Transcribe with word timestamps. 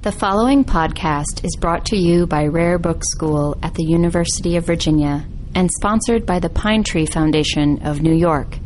The 0.00 0.12
following 0.12 0.64
podcast 0.64 1.44
is 1.44 1.56
brought 1.58 1.86
to 1.86 1.96
you 1.96 2.24
by 2.24 2.46
Rare 2.46 2.78
Book 2.78 3.02
School 3.04 3.58
at 3.64 3.74
the 3.74 3.82
University 3.82 4.54
of 4.54 4.64
Virginia 4.64 5.26
and 5.56 5.68
sponsored 5.72 6.24
by 6.24 6.38
the 6.38 6.48
Pine 6.48 6.84
Tree 6.84 7.04
Foundation 7.04 7.84
of 7.84 8.00
New 8.00 8.14
York. 8.14 8.58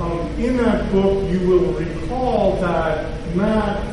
Um, 0.00 0.20
in 0.38 0.56
that 0.58 0.90
book, 0.92 1.28
you 1.30 1.40
will 1.48 1.72
recall 1.72 2.60
that 2.60 3.34
Matt 3.34 3.84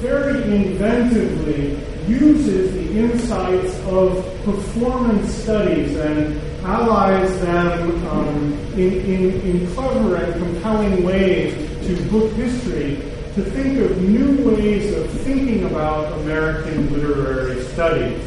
very 0.00 0.42
inventively 0.42 1.80
uses 2.06 2.72
the 2.72 2.98
insights 2.98 3.78
of 3.86 4.24
performance 4.44 5.32
studies 5.34 5.96
and 5.96 6.38
allies 6.64 7.40
them 7.40 8.06
um, 8.08 8.52
in, 8.74 8.92
in, 9.00 9.40
in 9.40 9.74
clever 9.74 10.16
and 10.16 10.34
compelling 10.34 11.04
ways 11.04 11.54
to 11.86 12.10
book 12.10 12.30
history 12.34 12.96
to 13.34 13.42
think 13.42 13.78
of 13.78 14.00
new 14.02 14.50
ways 14.50 14.94
of 14.94 15.10
thinking 15.22 15.64
about 15.64 16.12
American 16.20 16.92
literary 16.92 17.62
studies. 17.64 18.22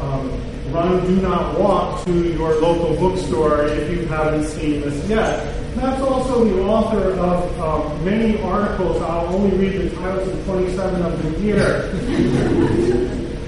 Um, 0.00 0.40
run, 0.76 1.06
do 1.06 1.16
not 1.22 1.58
walk 1.58 2.04
to 2.04 2.32
your 2.32 2.60
local 2.60 2.96
bookstore 2.96 3.64
if 3.64 3.90
you 3.90 4.06
haven't 4.06 4.46
seen 4.46 4.82
this 4.82 5.08
yet. 5.08 5.54
That's 5.74 6.00
also 6.02 6.44
the 6.44 6.62
author 6.62 7.12
of 7.18 7.60
um, 7.60 8.04
many 8.04 8.40
articles. 8.42 9.00
I'll 9.02 9.34
only 9.34 9.56
read 9.56 9.90
the 9.90 9.96
titles 9.96 10.28
of 10.28 10.44
27 10.44 11.02
of 11.02 11.22
them 11.22 11.42
here. 11.42 11.90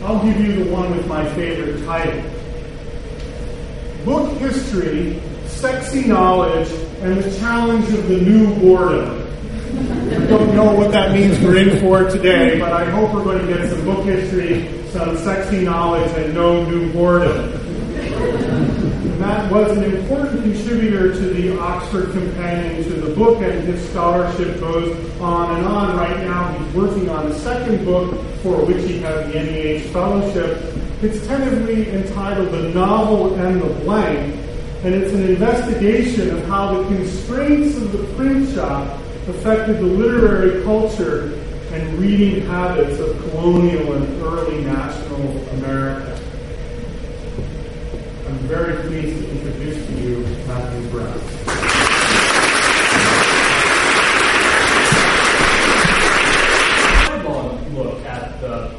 I'll 0.05 0.25
give 0.25 0.41
you 0.41 0.65
the 0.65 0.71
one 0.71 0.97
with 0.97 1.07
my 1.07 1.27
favorite 1.35 1.85
title. 1.85 2.23
Book 4.05 4.39
History, 4.39 5.21
Sexy 5.47 6.07
Knowledge, 6.07 6.71
and 7.03 7.19
the 7.19 7.39
Challenge 7.39 7.89
of 7.93 8.09
the 8.09 8.21
New 8.21 8.55
Boredom. 8.57 9.27
I 9.69 10.27
don't 10.27 10.55
know 10.55 10.73
what 10.73 10.93
that 10.93 11.13
means 11.13 11.39
we're 11.41 11.59
in 11.59 11.81
for 11.81 12.09
today, 12.11 12.59
but 12.59 12.73
I 12.73 12.91
hope 12.91 13.13
we're 13.13 13.25
going 13.25 13.47
to 13.47 13.53
get 13.53 13.69
some 13.71 13.85
book 13.85 14.05
history, 14.05 14.78
some 14.91 15.17
sexy 15.19 15.65
knowledge, 15.65 16.11
and 16.13 16.35
no 16.35 16.65
new 16.65 16.93
boredom. 16.93 17.53
Matt 19.19 19.51
was 19.51 19.77
an 19.77 19.85
important 19.85 20.43
contributor 20.43 21.13
to 21.13 21.21
the 21.21 21.59
Oxford 21.59 22.13
Companion 22.13 22.85
to 22.85 22.91
the 22.91 23.15
book, 23.15 23.43
and 23.43 23.67
his 23.67 23.87
scholarship 23.91 24.61
goes 24.61 24.97
on 25.21 25.57
and 25.57 25.67
on. 25.67 25.97
Right 25.97 26.19
now, 26.21 26.53
he's 26.53 26.75
working 26.75 27.09
on 27.11 27.27
a 27.27 27.35
second 27.41 27.85
book 27.85 28.13
for 28.43 28.65
which 28.65 28.83
he 28.85 28.99
has 29.01 29.33
the 29.33 29.43
NEH 29.43 29.93
Fellowship. 29.93 30.75
It's 31.03 31.27
tentatively 31.27 31.91
entitled 31.91 32.51
The 32.51 32.71
Novel 32.71 33.35
and 33.35 33.61
the 33.61 33.69
Blank, 33.85 34.37
and 34.85 34.95
it's 34.95 35.13
an 35.13 35.25
investigation 35.25 36.31
of 36.31 36.45
how 36.47 36.75
the 36.75 36.85
constraints 36.89 37.77
of 37.77 37.93
the 37.93 38.05
print 38.15 38.55
shop 38.55 39.01
affected 39.29 39.79
the 39.79 39.83
literary 39.83 40.63
culture 40.63 41.38
and 41.79 41.97
reading 42.01 42.45
habits 42.47 42.99
of 42.99 43.17
colonial 43.21 43.93
and 43.93 44.23
early 44.23 44.65
national 44.65 45.49
America. 45.51 46.21
I'm 48.27 48.39
very 48.49 48.83
pleased 48.89 49.21
to 49.21 49.31
introduce 49.31 49.87
to 49.87 49.93
you 49.93 50.19
Matthew 50.49 50.91
Brown. 50.91 51.21
look 57.75 58.05
at 58.07 58.41
the, 58.41 58.75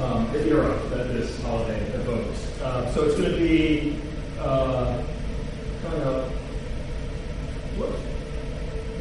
um, 0.00 0.32
the 0.32 0.48
era 0.48 0.80
that 0.88 1.08
this 1.08 1.38
holiday 1.42 1.80
evokes. 1.92 2.60
Uh, 2.62 2.90
so 2.94 3.02
it's 3.04 3.16
going 3.16 3.30
to 3.30 3.36
be 3.36 4.00
uh, 4.40 5.02
kind 5.82 6.02
of 6.02 6.32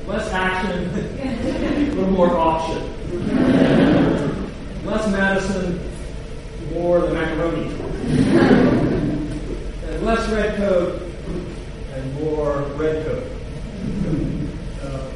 less 0.05 0.29
action, 0.33 0.83
a 1.93 1.95
little 1.95 2.11
more 2.11 2.35
auction. 2.35 3.00
Less 4.85 5.11
Madison, 5.11 5.79
more 6.73 7.01
the 7.01 7.13
macaroni. 7.13 7.63
and 9.85 10.05
less 10.05 10.29
red 10.29 10.55
coat 10.57 11.01
and 11.93 12.13
more 12.15 12.61
red 12.77 13.05
coat. 13.05 13.23
Uh, 14.83 15.11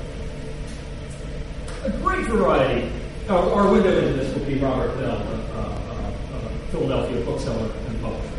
a 1.85 1.89
great 2.01 2.25
variety. 2.27 2.91
Our, 3.29 3.51
our, 3.53 3.71
window 3.71 3.97
into 3.97 4.13
this 4.13 4.35
will 4.37 4.45
be 4.45 4.55
Robert 4.55 4.95
Bell, 4.99 5.15
a, 5.17 5.57
a, 5.57 5.61
a 6.35 6.49
Philadelphia 6.69 7.25
bookseller 7.25 7.71
and 7.87 8.01
publisher. 8.01 8.29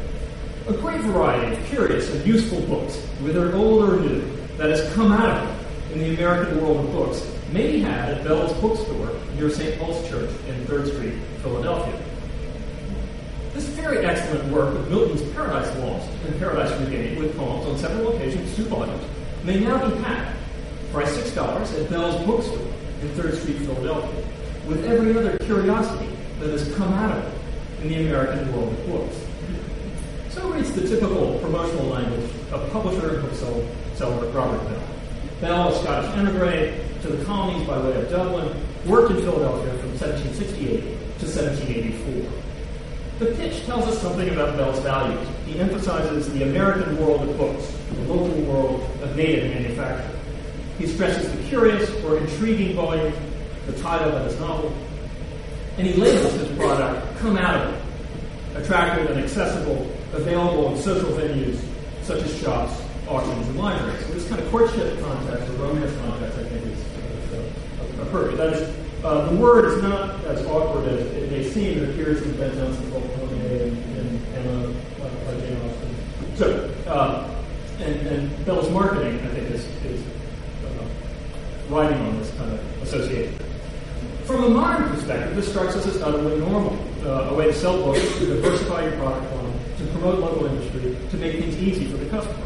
A 0.69 0.73
great 0.75 1.01
variety 1.01 1.57
of 1.57 1.67
curious 1.67 2.15
and 2.15 2.25
useful 2.27 2.61
books, 2.63 2.97
whether 3.21 3.53
old 3.55 3.89
or 3.89 4.01
new, 4.01 4.21
that 4.59 4.71
has 4.71 4.93
come 4.95 5.13
out 5.13 5.57
in 5.93 5.99
the 5.99 6.15
American 6.15 6.61
world 6.61 6.85
of 6.85 6.93
books 6.93 7.36
may 7.53 7.73
be 7.73 7.81
had 7.81 8.11
at 8.11 8.25
Bell's 8.25 8.53
bookstore 8.61 9.13
near 9.37 9.51
St. 9.51 9.79
Paul's 9.79 10.09
Church 10.09 10.31
in 10.49 10.67
3rd 10.67 10.95
Street, 10.95 11.15
Philadelphia. 11.43 11.99
This 13.55 13.65
very 13.69 14.05
excellent 14.05 14.53
work 14.53 14.75
of 14.75 14.91
Milton's 14.91 15.23
Paradise 15.33 15.75
Lost 15.79 16.11
and 16.27 16.39
Paradise 16.39 16.79
Regained 16.81 17.19
with 17.19 17.37
poems 17.37 17.67
on 17.67 17.79
several 17.79 18.15
occasions, 18.15 18.55
two 18.57 18.65
volumes, 18.65 19.03
may 19.45 19.61
now 19.61 19.89
be 19.89 19.97
had 20.03 20.35
for 20.93 21.03
$6 21.03 21.83
at 21.83 21.91
Bell's 21.91 22.27
bookstore 22.27 22.59
in 23.01 23.09
3rd 23.11 23.41
Street, 23.41 23.59
Philadelphia, 23.59 24.25
with 24.67 24.85
every 24.85 25.17
other 25.17 25.39
curiosity 25.39 26.11
that 26.41 26.51
has 26.51 26.75
come 26.75 26.93
out 26.93 27.17
of 27.17 27.25
it 27.25 27.83
in 27.83 27.89
the 27.89 28.09
American 28.09 28.53
world 28.53 28.73
of 28.73 28.87
books. 28.87 29.17
So 30.31 30.51
reads 30.51 30.73
the 30.73 30.87
typical 30.87 31.39
promotional 31.39 31.87
language 31.87 32.31
of 32.53 32.71
publisher 32.73 33.17
and 33.19 33.23
bookseller 33.23 34.31
Robert 34.33 34.63
Bell. 34.69 34.83
Bell, 35.41 35.69
a 35.69 35.83
Scottish 35.83 36.11
emigre 36.17 36.86
to 37.03 37.09
the 37.09 37.25
colonies 37.25 37.67
by 37.67 37.79
way 37.79 37.97
of 38.01 38.11
Dublin, 38.11 38.55
worked 38.87 39.11
in 39.13 39.19
Philadelphia 39.19 39.73
from 39.79 39.99
1768 39.99 40.81
to 40.81 41.27
1784. 41.27 42.33
The 43.19 43.27
pitch 43.37 43.65
tells 43.65 43.87
us 43.87 44.01
something 44.03 44.29
about 44.29 44.57
Bell's 44.57 44.79
values. 44.81 45.27
He 45.47 45.59
emphasizes 45.59 46.31
the 46.33 46.43
American 46.43 46.99
world 46.99 47.29
of 47.29 47.37
books, 47.39 47.75
the 47.93 48.13
local 48.13 48.41
world 48.43 48.83
of 49.03 49.17
native 49.17 49.51
manufacture. 49.51 50.19
He 50.79 50.87
stresses 50.87 51.33
the 51.33 51.43
curious 51.49 51.89
or 52.05 52.19
intriguing 52.19 52.77
volume 52.77 53.15
the 53.67 53.73
title 53.81 54.13
of 54.13 54.27
his 54.31 54.39
novel, 54.39 54.73
and 55.77 55.87
he 55.87 55.95
labels 55.95 56.33
his 56.35 56.57
product 56.57 57.19
Come 57.19 57.37
Out 57.37 57.67
of 57.67 57.75
It, 57.75 58.63
attractive 58.63 59.11
and 59.11 59.21
accessible, 59.21 59.91
available 60.13 60.75
in 60.75 60.81
social 60.81 61.11
venues 61.11 61.61
such 62.03 62.23
as 62.23 62.41
shops, 62.41 62.81
auctions, 63.09 63.49
and 63.49 63.59
libraries. 63.59 64.07
So 64.07 64.13
this 64.13 64.29
kind 64.29 64.41
of 64.41 64.51
courtship 64.51 65.01
context 65.01 65.49
or 65.49 65.53
romance 65.55 65.93
context, 66.01 66.39
I 66.39 66.45
think, 66.45 66.67
is 66.67 66.85
uh, 67.99 68.03
appropriate. 68.03 68.37
That 68.37 68.53
is, 68.53 68.77
uh, 69.05 69.29
the 69.29 69.37
word 69.37 69.65
is 69.67 69.83
not 69.83 70.25
as 70.25 70.45
awkward 70.47 70.89
as 70.89 71.01
it 71.01 71.31
may 71.31 71.49
seem. 71.49 71.83
It 71.83 71.91
appears 71.91 72.23
in 72.23 72.37
Ben 72.37 72.51
Jonson's 72.57 72.91
book, 72.91 73.05
and, 73.05 73.79
and 73.97 74.37
Emma 74.37 74.75
uh, 75.03 75.41
Jane 75.41 75.57
Austen. 75.63 76.37
So, 76.37 76.75
uh, 76.87 77.29
and, 77.81 78.07
and 78.07 78.47
Bell's 78.47 78.71
marketing, 78.71 79.21
I 79.21 79.29
think, 79.29 79.51
is, 79.51 79.67
is 79.85 80.03
uh, 80.65 80.85
riding 81.69 81.99
on 81.99 82.19
this 82.19 82.31
kind 82.37 82.53
of 82.53 82.83
association. 82.83 83.39
From 84.25 84.45
a 84.45 84.49
modern 84.49 84.91
perspective, 84.91 85.37
this 85.37 85.49
strikes 85.49 85.77
us 85.77 85.87
as 85.87 86.03
utterly 86.03 86.39
normal. 86.39 86.77
Uh, 87.05 87.29
a 87.31 87.35
way 87.35 87.47
to 87.47 87.55
sell 87.55 87.77
books, 87.85 88.01
to 88.19 88.27
diversify 88.27 88.83
your 88.83 88.97
product 88.97 89.33
line, 89.37 89.53
to 89.79 89.87
promote 89.93 90.19
local 90.19 90.47
industry, 90.47 90.97
to 91.11 91.17
make 91.19 91.39
things 91.39 91.57
easy 91.59 91.85
for 91.85 91.99
the 91.99 92.07
customer. 92.07 92.43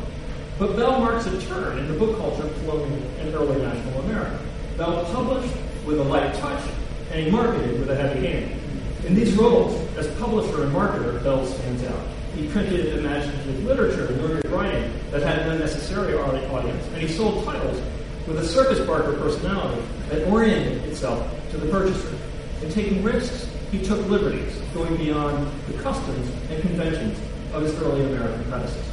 But 0.59 0.77
Bell 0.77 1.01
marks 1.01 1.25
a 1.25 1.41
turn 1.41 1.79
in 1.79 1.89
the 1.89 1.95
book 1.95 2.19
culture 2.19 2.47
flowing 2.47 2.93
in 3.19 3.35
early 3.35 3.63
national 3.63 4.01
America. 4.03 4.39
Bell 4.81 5.05
published 5.13 5.55
with 5.85 6.01
a 6.01 6.05
light 6.05 6.33
touch, 6.37 6.67
and 7.11 7.23
he 7.23 7.31
marketed 7.31 7.79
with 7.79 7.91
a 7.91 7.95
heavy 7.95 8.27
hand. 8.27 8.59
In 9.05 9.15
these 9.15 9.35
roles, 9.35 9.75
as 9.99 10.07
publisher 10.15 10.63
and 10.63 10.75
marketer, 10.75 11.23
Bell 11.23 11.45
stands 11.45 11.85
out. 11.85 12.01
He 12.35 12.49
printed 12.49 12.97
imaginative 12.97 13.63
literature 13.63 14.07
and 14.07 14.23
lyric 14.23 14.51
writing 14.51 14.91
that 15.11 15.21
had 15.21 15.47
no 15.47 15.59
necessary 15.59 16.15
audience, 16.15 16.87
and 16.95 16.97
he 16.97 17.09
sold 17.09 17.45
titles 17.45 17.79
with 18.27 18.39
a 18.39 18.47
circus 18.47 18.81
barker 18.87 19.13
personality 19.19 19.83
that 20.09 20.27
oriented 20.29 20.83
itself 20.87 21.31
to 21.51 21.59
the 21.59 21.71
purchaser. 21.71 22.17
In 22.63 22.73
taking 22.73 23.03
risks, 23.03 23.51
he 23.71 23.85
took 23.85 24.09
liberties, 24.09 24.57
going 24.73 24.97
beyond 24.97 25.47
the 25.67 25.75
customs 25.83 26.27
and 26.49 26.63
conventions 26.63 27.19
of 27.53 27.65
his 27.65 27.75
early 27.83 28.07
American 28.07 28.45
predecessors. 28.45 28.87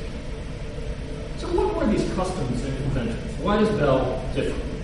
So 1.38 1.48
what 1.54 1.78
were 1.78 1.90
these 1.90 2.14
customs 2.14 2.62
and 2.66 2.76
conventions? 2.76 3.40
Why 3.40 3.58
does 3.60 3.70
Bell 3.80 4.22
differ? 4.36 4.77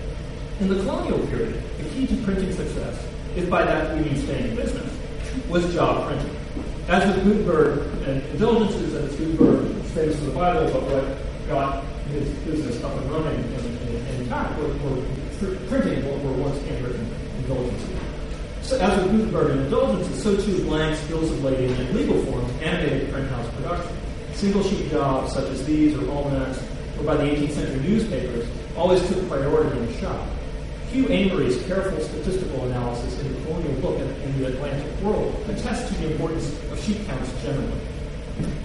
In 0.60 0.68
the 0.68 0.76
colonial 0.76 1.18
period, 1.26 1.60
the 1.78 1.88
key 1.90 2.06
to 2.06 2.16
printing 2.22 2.52
success, 2.52 3.04
if 3.34 3.50
by 3.50 3.64
that 3.64 3.96
we 3.96 4.04
mean 4.04 4.16
staying 4.22 4.50
in 4.50 4.56
business, 4.56 4.88
was 5.48 5.74
job 5.74 6.06
printing. 6.06 6.30
As 6.86 7.04
with 7.06 7.24
Gutenberg 7.24 7.80
and 8.06 8.22
indulgences, 8.30 8.94
as 8.94 9.16
Gutenberg 9.16 9.84
stays 9.86 10.14
for 10.16 10.26
the 10.26 10.30
Bible, 10.30 10.70
but 10.72 10.82
what 10.84 11.48
got 11.48 11.84
his 12.06 12.28
business 12.44 12.80
up 12.84 12.96
and 12.96 13.10
running 13.10 13.34
and 13.34 14.22
intact 14.22 14.56
were, 14.60 14.68
were 14.68 15.02
printing 15.66 16.08
what 16.08 16.22
were 16.22 16.32
once 16.44 16.62
handwritten 16.68 17.10
indulgences. 17.38 17.98
So 18.62 18.78
as 18.78 18.96
with 19.02 19.10
Gutenberg 19.10 19.50
and 19.50 19.60
indulgences, 19.62 20.22
so 20.22 20.36
too 20.36 20.64
blanks, 20.66 21.02
bills 21.08 21.32
of 21.32 21.42
lading 21.42 21.72
and 21.72 21.96
legal 21.96 22.22
forms 22.26 22.48
animated 22.62 23.10
print 23.12 23.28
house 23.28 23.52
production. 23.56 23.96
Single 24.34 24.62
sheet 24.62 24.88
jobs 24.92 25.32
such 25.32 25.50
as 25.50 25.66
these 25.66 25.96
or 25.96 26.08
almanacs, 26.10 26.62
or 26.96 27.02
by 27.02 27.16
the 27.16 27.24
18th 27.24 27.52
century 27.54 27.80
newspapers, 27.80 28.48
always 28.76 29.04
took 29.08 29.26
priority 29.28 29.76
in 29.80 29.86
the 29.86 29.92
shop. 29.98 30.28
Hugh 30.94 31.08
Amory's 31.08 31.60
careful 31.66 31.98
statistical 31.98 32.66
analysis 32.66 33.18
in 33.18 33.34
the 33.34 33.40
colonial 33.40 33.74
book 33.80 33.98
in 33.98 34.38
the 34.38 34.46
Atlantic 34.46 35.02
World 35.02 35.34
attests 35.48 35.88
to 35.88 35.94
the 35.94 36.12
importance 36.12 36.52
of 36.70 36.80
sheet 36.80 37.04
counts 37.08 37.32
generally. 37.42 37.80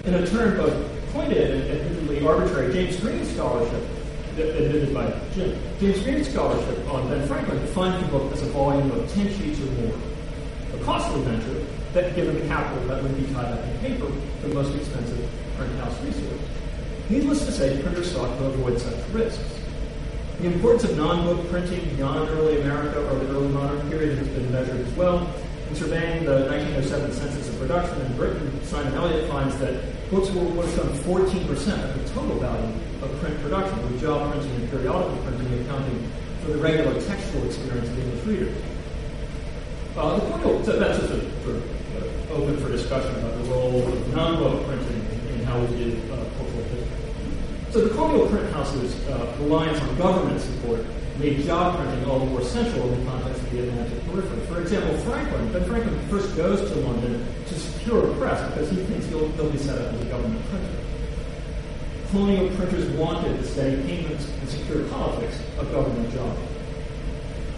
In 0.04 0.14
a 0.14 0.24
turn 0.28 0.56
both 0.56 1.12
pointed 1.12 1.50
and 1.50 1.68
admittedly 1.68 2.24
arbitrary, 2.24 2.72
James 2.72 3.00
Green 3.00 3.24
scholarship, 3.24 3.82
admitted 4.38 4.94
by 4.94 5.12
Jim, 5.34 5.58
James 5.80 6.00
Green 6.04 6.22
scholarship 6.22 6.78
on 6.94 7.08
Ben 7.08 7.26
Franklin 7.26 7.58
defined 7.62 8.04
the 8.04 8.08
book 8.12 8.32
as 8.32 8.42
a 8.42 8.46
volume 8.50 8.92
of 8.92 9.12
10 9.12 9.26
sheets 9.36 9.58
or 9.58 9.66
more. 9.82 9.98
A 10.74 10.84
costly 10.84 11.20
venture 11.22 11.66
that, 11.94 12.14
given 12.14 12.38
the 12.38 12.46
capital 12.46 12.86
that 12.86 13.02
would 13.02 13.16
be 13.16 13.26
tied 13.34 13.46
up 13.46 13.64
in 13.66 13.78
paper, 13.80 14.06
the 14.42 14.54
most 14.54 14.72
expensive 14.76 15.28
print 15.56 15.76
house 15.80 16.00
resource. 16.04 16.40
Needless 17.08 17.44
to 17.46 17.50
say, 17.50 17.82
printers 17.82 18.12
sought 18.12 18.38
to 18.38 18.44
avoid 18.44 18.80
such 18.80 18.94
risks. 19.08 19.42
The 20.40 20.46
importance 20.46 20.84
of 20.84 20.96
non-book 20.96 21.50
printing 21.50 21.84
beyond 21.96 22.30
early 22.30 22.62
America 22.62 22.98
or 23.10 23.18
the 23.18 23.28
early 23.28 23.48
modern 23.48 23.90
period 23.90 24.16
has 24.16 24.26
been 24.28 24.50
measured 24.50 24.80
as 24.80 24.90
well. 24.94 25.28
In 25.68 25.74
surveying 25.74 26.24
the 26.24 26.48
1907 26.48 27.12
census 27.12 27.46
of 27.50 27.58
production 27.58 28.00
in 28.00 28.16
Britain, 28.16 28.64
Simon 28.64 28.94
Eliot 28.94 29.28
finds 29.28 29.58
that 29.58 29.84
books 30.10 30.30
were 30.30 30.44
worth 30.44 30.74
some 30.74 30.88
14% 31.04 31.44
of 31.44 32.02
the 32.02 32.14
total 32.14 32.40
value 32.40 32.72
of 33.02 33.20
print 33.20 33.38
production, 33.42 33.82
with 33.82 34.00
job 34.00 34.32
printing 34.32 34.50
and 34.54 34.70
periodical 34.70 35.14
printing 35.24 35.60
accounting 35.60 36.10
for 36.40 36.52
the 36.52 36.58
regular 36.58 36.98
textual 37.02 37.44
experience 37.44 37.90
of 37.90 37.98
English 37.98 38.24
readers. 38.24 38.56
Uh, 39.94 40.16
the 40.16 40.38
point, 40.38 40.64
so 40.64 40.78
that's 40.78 41.00
just 41.00 41.12
a, 41.12 41.20
for, 41.44 41.52
uh, 41.52 42.32
open 42.32 42.56
for 42.56 42.70
discussion 42.70 43.14
about 43.16 43.36
the 43.44 43.50
role 43.50 43.86
of 43.86 44.14
non-book 44.14 44.64
printing 44.64 45.04
in 45.34 45.44
how 45.44 45.60
we 45.60 45.76
did. 45.76 46.09
So 47.70 47.80
the 47.82 47.90
colonial 47.90 48.26
print 48.26 48.52
house's 48.52 48.98
uh, 49.06 49.32
reliance 49.38 49.78
on 49.80 49.96
government 49.96 50.40
support 50.40 50.84
made 51.20 51.44
job 51.44 51.76
printing 51.76 52.04
all 52.10 52.18
the 52.18 52.24
more 52.24 52.42
central 52.42 52.92
in 52.92 52.98
the 52.98 53.08
context 53.08 53.40
of 53.44 53.52
the 53.52 53.60
Atlantic 53.60 54.04
periphery. 54.06 54.40
For 54.46 54.60
example, 54.60 54.98
Franklin, 54.98 55.52
Ben 55.52 55.64
Franklin 55.66 56.08
first 56.08 56.36
goes 56.36 56.68
to 56.68 56.80
London 56.80 57.24
to 57.46 57.54
secure 57.54 58.10
a 58.10 58.14
press 58.16 58.44
because 58.50 58.70
he 58.70 58.76
thinks 58.76 59.06
he'll, 59.06 59.28
he'll 59.28 59.50
be 59.50 59.58
set 59.58 59.78
up 59.78 59.94
as 59.94 60.00
a 60.00 60.04
government 60.06 60.44
printer. 60.50 60.74
Colonial 62.10 62.48
printers 62.56 62.90
wanted 62.96 63.38
the 63.38 63.46
steady 63.46 63.80
payments 63.84 64.28
and 64.28 64.48
secure 64.48 64.82
politics 64.88 65.40
of 65.56 65.70
government 65.70 66.12
jobs. 66.12 66.40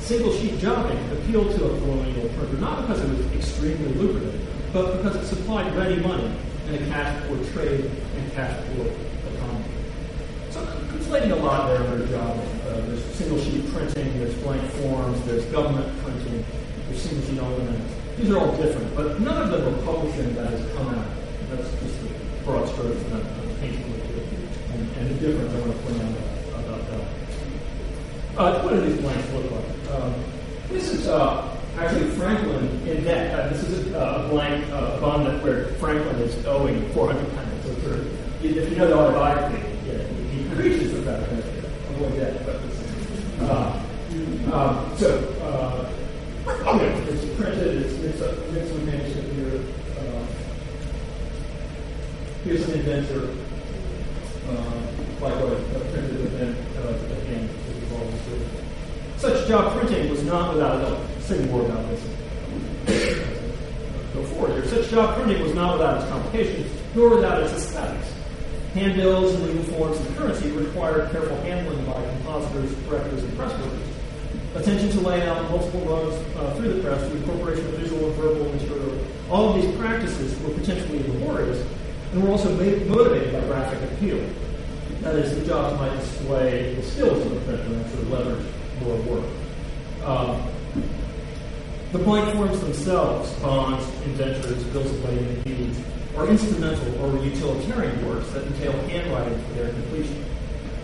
Single 0.00 0.35
sheet 0.35 0.59
jobbing 0.59 0.99
appealed 1.12 1.56
to 1.56 1.64
a 1.64 1.79
colonial 1.79 2.29
printer 2.37 2.59
not 2.59 2.82
because 2.82 3.00
it 3.00 3.09
was 3.09 3.32
extremely 3.32 3.94
lucrative, 3.94 4.47
but 4.75 4.99
because 4.99 5.17
it 5.17 5.25
supplied 5.25 5.75
ready 5.75 5.97
money 6.03 6.31
in 6.69 6.75
a 6.75 6.87
cash 6.88 7.26
poor 7.26 7.43
trade 7.55 7.91
and 8.19 8.32
cash 8.35 8.62
poor 8.76 8.93
conflating 11.12 11.32
a 11.32 11.37
lot 11.37 11.69
there 11.69 11.87
under 11.87 12.06
jobbing. 12.06 12.41
Uh, 12.41 12.81
there's 12.87 13.05
single 13.17 13.38
sheet 13.38 13.70
printing, 13.73 14.19
there's 14.19 14.35
blank 14.37 14.62
forms, 14.73 15.23
there's 15.26 15.44
government 15.47 15.87
printing, 16.03 16.44
there's 16.88 17.03
single 17.03 17.26
sheet 17.26 17.38
elements. 17.38 17.94
These 18.17 18.31
are 18.31 18.38
all 18.38 18.56
different, 18.56 18.94
but 18.97 19.20
none 19.20 19.43
of 19.43 19.50
them 19.50 19.75
are 19.75 19.82
publishing 19.82 20.35
that 20.37 20.50
has 20.50 20.75
come 20.75 20.88
out. 20.88 21.06
That's 21.50 21.70
just 21.70 22.00
the 22.03 22.09
broad 22.44 22.67
strokes 22.69 23.03
that 23.03 23.61
painting 23.61 23.93
with 23.93 24.12
you. 24.12 24.75
And, 24.75 24.97
and 24.97 25.11
the 25.11 25.26
difference 25.26 25.55
I 25.55 25.61
want 25.61 25.73
to 25.73 25.79
point 25.82 26.03
out 26.03 26.64
about 26.64 26.91
that. 26.91 28.38
Uh, 28.38 28.62
what 28.62 28.73
do 28.73 28.81
these 28.81 29.00
blanks 29.00 29.32
look 29.32 29.50
like? 29.50 29.94
Um, 29.94 30.14
this 30.70 30.91
is 30.93 31.09
uh, 31.09 31.59
actually 31.76 32.09
Franklin 32.12 32.88
in 32.88 33.05
debt. 33.05 33.38
Uh, 33.38 33.49
this 33.49 33.62
is 33.64 33.92
a, 33.92 33.99
a 33.99 34.28
blank 34.31 34.66
uh, 34.71 34.99
bond 35.00 35.42
where 35.42 35.66
Franklin 35.75 36.16
is 36.16 36.47
owing 36.47 36.88
400 36.92 37.35
pounds. 37.35 37.52
If 38.45 38.71
you 38.71 38.76
know 38.76 38.88
the 38.88 38.99
autobiography, 38.99 39.62
yeah, 39.87 40.02
he 40.33 40.42
preaches 40.57 40.99
about 40.99 41.21
that. 41.31 41.45
Avoid 41.90 42.16
debt. 42.16 42.45
But, 42.45 43.49
uh, 43.49 43.83
um, 44.52 44.97
so, 44.99 45.19
uh, 45.42 45.92
okay, 46.75 46.92
it's 47.09 47.25
printed. 47.40 47.83
It's, 47.83 47.95
it's 48.02 48.21
a 48.21 48.33
mix 48.50 48.69
of 48.69 48.85
manuscript 48.85 49.33
here. 49.35 49.61
Uh, 49.97 50.26
here's 52.42 52.69
an 52.69 52.81
indenture. 52.81 53.28
Uh, 54.49 54.83
likewise, 55.21 55.62
uh, 55.76 55.88
printed 55.92 56.21
within 56.21 56.57
uh, 56.78 57.23
again. 57.23 57.49
Such 59.19 59.47
job 59.47 59.78
printing 59.78 60.11
was 60.11 60.25
not 60.25 60.54
without 60.54 60.81
help. 60.81 60.99
Say 61.21 61.45
more 61.45 61.64
about 61.64 61.87
this. 61.88 62.02
Go 64.14 64.25
forward 64.25 64.52
here. 64.52 64.66
Such 64.66 64.90
job 64.90 65.14
printing 65.14 65.42
was 65.42 65.54
not 65.54 65.78
without 65.78 66.02
its 66.02 66.11
complications, 66.11 66.69
nor 66.97 67.11
without 67.11 67.40
its 67.40 67.52
aesthetics. 67.52 68.12
Handbills 68.83 69.35
and 69.35 69.47
legal 69.47 69.62
forms 69.75 69.97
and 70.01 70.17
currency 70.17 70.51
required 70.51 71.12
careful 71.12 71.37
handling 71.43 71.87
by 71.87 72.03
compositors, 72.17 72.75
correctors, 72.89 73.23
and 73.23 73.39
press 73.39 73.53
workers. 73.53 73.89
Attention 74.57 74.91
to 74.91 75.01
layout, 75.07 75.37
out 75.37 75.51
multiple 75.53 75.81
runs 75.83 76.15
uh, 76.37 76.53
through 76.57 76.75
the 76.75 76.83
press, 76.83 77.01
the 77.09 77.17
incorporation 77.17 77.65
of 77.67 77.75
visual 77.75 78.07
and 78.07 78.15
verbal 78.17 78.53
material. 78.53 78.99
All 79.31 79.51
of 79.51 79.62
these 79.62 79.73
practices 79.77 80.37
were 80.43 80.53
potentially 80.55 80.99
laborious 80.99 81.65
and 82.11 82.25
were 82.25 82.31
also 82.31 82.53
made, 82.57 82.89
motivated 82.89 83.33
by 83.33 83.41
graphic 83.47 83.89
appeal. 83.93 84.19
That 85.03 85.15
is, 85.15 85.39
the 85.39 85.47
jobs 85.47 85.79
might 85.79 85.95
display 86.01 86.75
the 86.75 86.83
skills 86.83 87.25
of 87.25 87.35
the 87.35 87.41
printer 87.43 87.62
and 87.62 87.89
sort 87.89 88.01
of 88.03 88.11
leverage 88.11 88.47
more 88.83 88.97
work. 89.03 89.31
Um, 90.03 90.41
the 91.92 91.99
blank 91.99 92.34
forms 92.34 92.58
themselves, 92.61 93.30
bonds, 93.34 93.87
indentures, 94.06 94.64
bills 94.64 94.90
of 94.90 95.04
lading, 95.04 95.28
and 95.28 95.44
deeds, 95.44 95.78
are 96.16 96.26
instrumental 96.26 97.04
or 97.04 97.22
utilitarian 97.22 98.08
works 98.08 98.30
that 98.30 98.46
entail 98.46 98.72
handwriting 98.88 99.38
for 99.44 99.52
their 99.54 99.68
completion. 99.68 100.25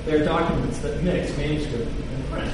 They 0.04 0.20
are 0.20 0.24
documents 0.24 0.78
that 0.80 1.02
mix 1.02 1.34
manuscript 1.38 1.90
and 1.90 2.24
print. 2.30 2.52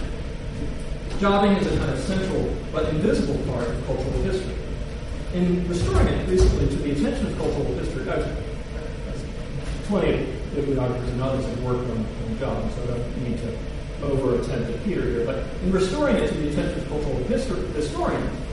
Jobbing 1.18 1.52
is 1.52 1.66
a 1.66 1.78
kind 1.78 1.90
of 1.90 1.98
central 1.98 2.54
but 2.72 2.88
invisible 2.90 3.38
part 3.52 3.68
of 3.68 3.86
cultural 3.86 4.22
history. 4.22 4.54
In 5.34 5.66
restoring 5.68 6.06
it 6.06 6.28
recently 6.28 6.68
to 6.68 6.76
the 6.76 6.92
attention 6.92 7.26
of 7.26 7.36
cultural 7.36 7.64
history, 7.74 8.08
uh, 8.08 8.14
I've, 8.14 9.84
plenty 9.88 10.22
of 10.22 10.54
bibliographers 10.54 11.10
and 11.10 11.20
others 11.20 11.44
have 11.44 11.62
worked 11.64 11.90
on, 11.90 11.98
on 11.98 12.38
jobbing, 12.38 12.70
so 12.70 12.84
I 12.84 12.86
don't 12.86 13.28
need 13.28 13.38
to 13.38 13.58
over 14.02 14.40
attempt 14.40 14.70
at 14.70 14.84
Peter 14.84 15.02
here, 15.02 15.24
but 15.24 15.44
in 15.62 15.72
restoring 15.72 16.16
it 16.16 16.28
to 16.28 16.34
the 16.34 16.50
attention 16.50 16.80
of 16.80 16.88
cultural 16.88 17.16
history, 17.24 17.66
historians, 17.72 18.43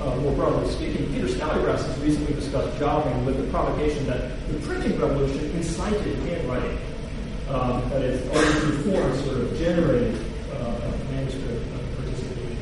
uh, 0.00 0.16
more 0.16 0.32
broadly 0.34 0.70
speaking, 0.70 1.12
Peter 1.12 1.26
Stallybrass 1.26 1.84
has 1.84 1.98
recently 2.00 2.34
discussed 2.34 2.78
jobbing 2.78 3.24
with 3.24 3.36
the 3.36 3.50
provocation 3.50 4.06
that 4.06 4.30
the 4.48 4.58
printing 4.60 4.98
revolution 5.00 5.50
incited 5.56 6.16
handwriting. 6.20 6.78
Um, 7.48 7.88
that 7.90 8.02
is, 8.02 8.22
these 8.22 8.84
forms 8.84 9.24
sort 9.24 9.38
of 9.38 9.58
generated 9.58 10.14
uh, 10.52 10.90
manuscript 11.10 11.64
participation. 11.96 12.58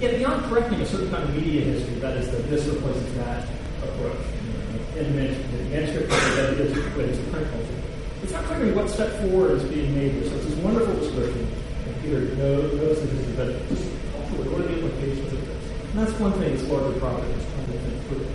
Yet 0.00 0.18
beyond 0.18 0.44
correcting 0.44 0.80
a 0.80 0.86
certain 0.86 1.10
kind 1.10 1.24
of 1.24 1.34
media 1.34 1.62
history, 1.62 1.94
that 2.00 2.16
is, 2.18 2.30
that 2.30 2.48
this 2.50 2.66
replaces 2.66 3.14
that 3.14 3.48
approach 3.82 4.18
in 4.96 5.16
manuscript, 5.16 5.70
manuscript 5.70 6.10
that 6.10 6.52
it 6.52 6.60
is 6.60 6.74
to 6.74 6.90
print 6.90 7.50
culture. 7.50 7.82
It's 8.22 8.32
not 8.32 8.44
clear 8.44 8.58
to 8.60 8.64
me 8.66 8.72
what 8.72 8.88
step 8.90 9.10
forward 9.20 9.52
is 9.52 9.64
being 9.64 9.94
made 9.94 10.12
here. 10.12 10.28
So 10.28 10.36
it's 10.36 10.46
this 10.46 10.58
wonderful 10.58 10.94
description. 10.96 11.50
And 11.86 12.02
Peter 12.02 12.20
knows, 12.36 12.74
knows 12.74 13.00
the 13.00 13.06
history, 13.08 13.34
but 13.36 13.68
just 13.68 13.90
culturally, 14.12 14.48
what 14.48 14.60
are 14.60 14.68
the 14.68 14.80
implications 14.80 15.30
this? 15.30 15.33
And 15.94 16.04
that's 16.04 16.18
one 16.18 16.32
thing 16.32 16.56
this 16.56 16.68
larger 16.68 16.98
through. 16.98 18.26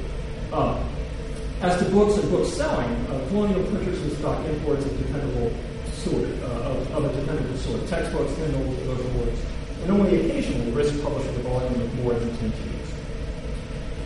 Um, 0.54 0.80
as 1.60 1.78
to 1.80 1.90
books 1.92 2.18
and 2.18 2.32
book 2.32 2.48
selling, 2.48 2.90
uh, 3.08 3.20
colonial 3.28 3.62
printers 3.66 4.00
would 4.00 4.18
stock 4.18 4.46
imports 4.46 4.86
of 4.86 4.98
dependable 4.98 5.52
sort, 5.92 6.24
uh, 6.24 6.72
of, 6.72 6.92
of, 6.94 7.04
a 7.04 7.20
dependable 7.20 7.58
sort, 7.58 7.86
textbooks, 7.88 8.34
hymnals, 8.38 8.78
devotional 8.78 9.26
works, 9.26 9.42
and 9.82 9.92
only 9.92 10.22
occasionally 10.22 10.72
risk 10.72 11.04
publishing 11.04 11.36
a 11.36 11.40
volume 11.40 11.82
of 11.82 11.94
more 11.96 12.14
than 12.14 12.38
10 12.38 12.50
sheets. 12.50 12.94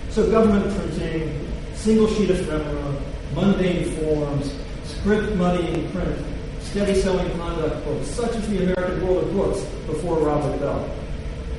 So 0.10 0.32
government 0.32 0.76
printing, 0.76 1.48
single 1.76 2.08
sheet 2.08 2.32
ephemera, 2.32 2.96
mundane 3.36 3.86
forms, 3.98 4.52
script 4.84 5.36
money 5.36 5.76
in 5.76 5.92
print, 5.92 6.26
steady 6.60 7.00
selling 7.00 7.30
conduct 7.38 7.86
books, 7.86 8.08
such 8.08 8.36
as 8.36 8.50
the 8.50 8.64
American 8.64 9.08
World 9.08 9.26
of 9.26 9.34
Books 9.36 9.62
before 9.86 10.18
Robert 10.18 10.60
Bell. 10.60 10.90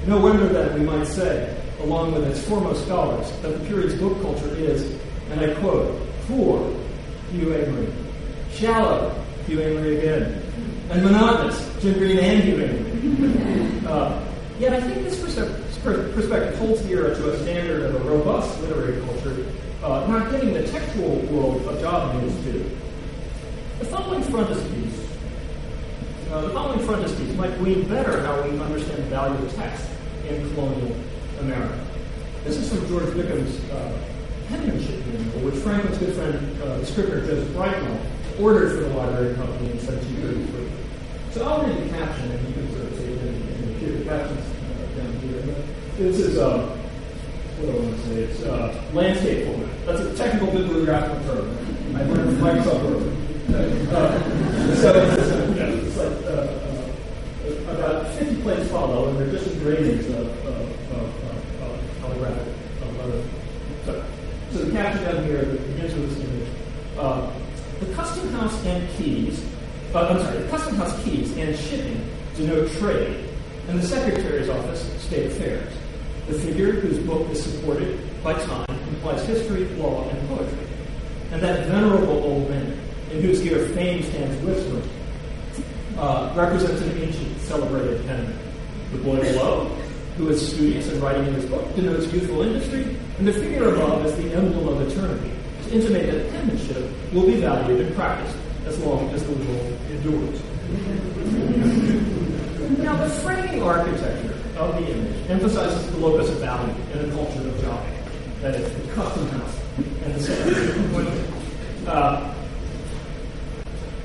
No 0.08 0.18
wonder 0.18 0.48
that 0.48 0.76
we 0.76 0.84
might 0.84 1.06
say, 1.06 1.53
along 1.84 2.14
with 2.14 2.24
its 2.24 2.42
foremost 2.48 2.84
scholars, 2.84 3.30
that 3.42 3.58
the 3.58 3.64
period's 3.66 3.94
book 3.94 4.20
culture 4.22 4.54
is 4.56 4.98
and 5.30 5.40
I 5.40 5.54
quote, 5.60 6.00
poor, 6.26 6.72
Hugh 7.32 7.54
Amory, 7.54 7.92
shallow, 8.52 9.14
Hugh 9.46 9.60
Amory 9.60 9.98
again, 9.98 10.42
and 10.90 11.02
monotonous, 11.02 11.70
Jim 11.80 11.94
Green 11.94 12.18
and 12.18 12.44
Hugh 12.44 12.64
Amory. 12.64 13.70
Uh, 13.84 14.18
yet 14.58 14.72
I 14.72 14.80
think 14.80 15.04
this 15.04 15.20
perspective 15.20 16.58
holds 16.58 16.82
the 16.84 16.88
era 16.88 17.14
to 17.14 17.32
a 17.32 17.38
standard 17.42 17.82
of 17.82 17.94
a 17.96 17.98
robust 18.10 18.58
literary 18.62 18.98
culture, 19.02 19.44
uh, 19.82 20.06
not 20.08 20.30
getting 20.30 20.54
the 20.54 20.66
textual 20.68 21.16
world 21.26 21.62
of 21.66 21.78
job 21.82 22.14
news 22.22 22.32
to. 22.44 22.78
The 23.80 23.84
following 23.84 24.22
frontispiece, 24.22 25.06
uh, 26.32 26.40
the 26.40 26.50
following 26.50 26.78
frontispiece 26.86 27.36
might 27.36 27.58
glean 27.58 27.86
better 27.86 28.22
how 28.22 28.40
we 28.40 28.58
understand 28.58 29.02
the 29.02 29.08
value 29.10 29.44
of 29.44 29.54
text 29.54 29.86
in 30.26 30.54
colonial 30.54 30.96
America. 31.40 31.78
This 32.44 32.56
is 32.56 32.68
from 32.68 32.86
George 32.88 33.14
Bickham's 33.14 33.58
uh, 33.70 33.98
penmanship 34.48 35.04
manual, 35.06 35.50
which 35.50 35.56
Franklin's 35.62 35.98
good 35.98 36.14
friend, 36.14 36.62
uh, 36.62 36.78
the 36.78 36.86
scrivener 36.86 37.20
Joseph 37.26 37.48
Breintnall, 37.54 37.98
ordered 38.40 38.76
for 38.76 38.88
the 38.88 38.94
library 38.94 39.34
company 39.34 39.70
in 39.70 39.78
1733. 39.78 41.32
So 41.32 41.46
I'll 41.46 41.66
read 41.66 41.78
the 41.78 41.88
caption, 41.96 42.30
and 42.30 42.48
you 42.48 42.54
can 42.54 42.70
sort 42.72 42.92
of 42.92 42.98
see 42.98 43.04
it 43.04 43.22
in, 43.22 43.98
the 43.98 44.04
captions 44.04 44.44
uh, 44.44 45.00
down 45.00 45.12
here. 45.20 45.42
This 45.96 46.18
is, 46.18 46.38
uh, 46.38 46.66
what 47.58 47.66
do 47.66 47.72
I 47.72 47.80
want 47.80 47.96
to 47.96 48.02
say? 48.08 48.14
It's 48.22 48.42
uh, 48.42 48.82
landscape 48.92 49.46
format. 49.46 49.86
That's 49.86 50.00
a 50.00 50.14
technical 50.16 50.48
bibliographical 50.52 51.24
term. 51.24 51.58
I 51.96 52.02
learned 52.04 52.38
from 52.38 52.44
Microsoft 52.44 52.82
Word. 52.84 53.24
Uh, 53.54 54.74
so 54.76 54.88
it's, 54.92 55.30
it's 55.30 55.96
like 55.96 56.08
uh, 56.26 57.70
uh, 57.70 57.72
about 57.72 58.14
50 58.14 58.42
plates 58.42 58.70
follow, 58.70 59.08
and 59.08 59.18
they're 59.18 59.30
just 59.30 59.46
of, 59.46 59.62
of, 59.62 60.60
of 60.92 61.80
holographic 62.00 62.54
so 64.54 64.64
the 64.64 64.70
caption 64.70 65.02
down 65.02 65.24
here 65.24 65.44
begins 65.44 65.94
with 65.94 66.14
this 66.14 66.24
image. 66.24 66.48
Uh, 66.96 67.28
the 67.80 67.92
custom 67.92 68.28
house 68.34 68.63
and 68.74 68.96
keys, 68.96 69.44
uh, 69.94 70.08
I'm 70.08 70.18
sorry, 70.20 70.48
custom 70.48 70.76
house 70.76 71.02
keys 71.04 71.36
and 71.36 71.56
shipping 71.56 72.04
denote 72.36 72.70
trade, 72.72 73.28
and 73.68 73.80
the 73.80 73.86
secretary's 73.86 74.48
office, 74.48 74.82
state 75.02 75.26
affairs. 75.26 75.72
The 76.26 76.34
figure 76.34 76.72
whose 76.72 76.98
book 77.06 77.28
is 77.30 77.42
supported 77.42 77.98
by 78.22 78.34
time 78.34 78.66
implies 78.88 79.24
history, 79.26 79.64
law, 79.76 80.08
and 80.08 80.28
poetry. 80.28 80.66
And 81.30 81.42
that 81.42 81.66
venerable 81.66 82.24
old 82.24 82.50
man, 82.50 82.78
in 83.10 83.22
whose 83.22 83.44
ear 83.46 83.68
fame 83.68 84.02
stands 84.02 84.42
whispering, 84.44 84.88
uh, 85.98 86.32
represents 86.34 86.80
an 86.82 86.98
ancient, 86.98 87.40
celebrated 87.42 88.04
penman. 88.06 88.38
The 88.92 88.98
boy 88.98 89.20
below 89.20 89.66
who 90.16 90.28
is 90.28 90.54
studious 90.54 90.88
and 90.88 91.02
writing 91.02 91.26
in 91.26 91.34
his 91.34 91.44
book, 91.46 91.74
denotes 91.74 92.12
youthful 92.12 92.42
industry, 92.42 92.96
and 93.18 93.26
the 93.26 93.32
figure 93.32 93.74
above 93.74 94.06
is 94.06 94.16
the 94.16 94.32
emblem 94.32 94.68
of 94.68 94.80
eternity, 94.88 95.30
to 95.64 95.74
intimate 95.74 96.06
that 96.06 96.30
penmanship 96.30 96.88
will 97.12 97.26
be 97.26 97.40
valued 97.40 97.80
and 97.80 97.94
practiced 97.96 98.36
as 98.66 98.78
long 98.80 99.10
as 99.10 99.24
the 99.24 99.32
world 99.32 99.78
endures. 99.90 100.40
now, 102.78 102.96
the 102.96 103.10
framing 103.22 103.62
architecture 103.62 104.34
of 104.56 104.74
the 104.76 104.92
image 104.92 105.30
emphasizes 105.30 105.90
the 105.90 105.98
locus 105.98 106.28
of 106.30 106.38
value 106.38 106.74
in 106.92 107.10
a 107.10 107.12
culture 107.14 107.48
of 107.48 107.60
jobbing, 107.62 107.94
that 108.40 108.54
is, 108.54 108.72
the 108.86 108.92
custom 108.94 109.28
house 109.28 109.64
and 109.76 110.14
the 110.14 111.90
uh, 111.90 112.34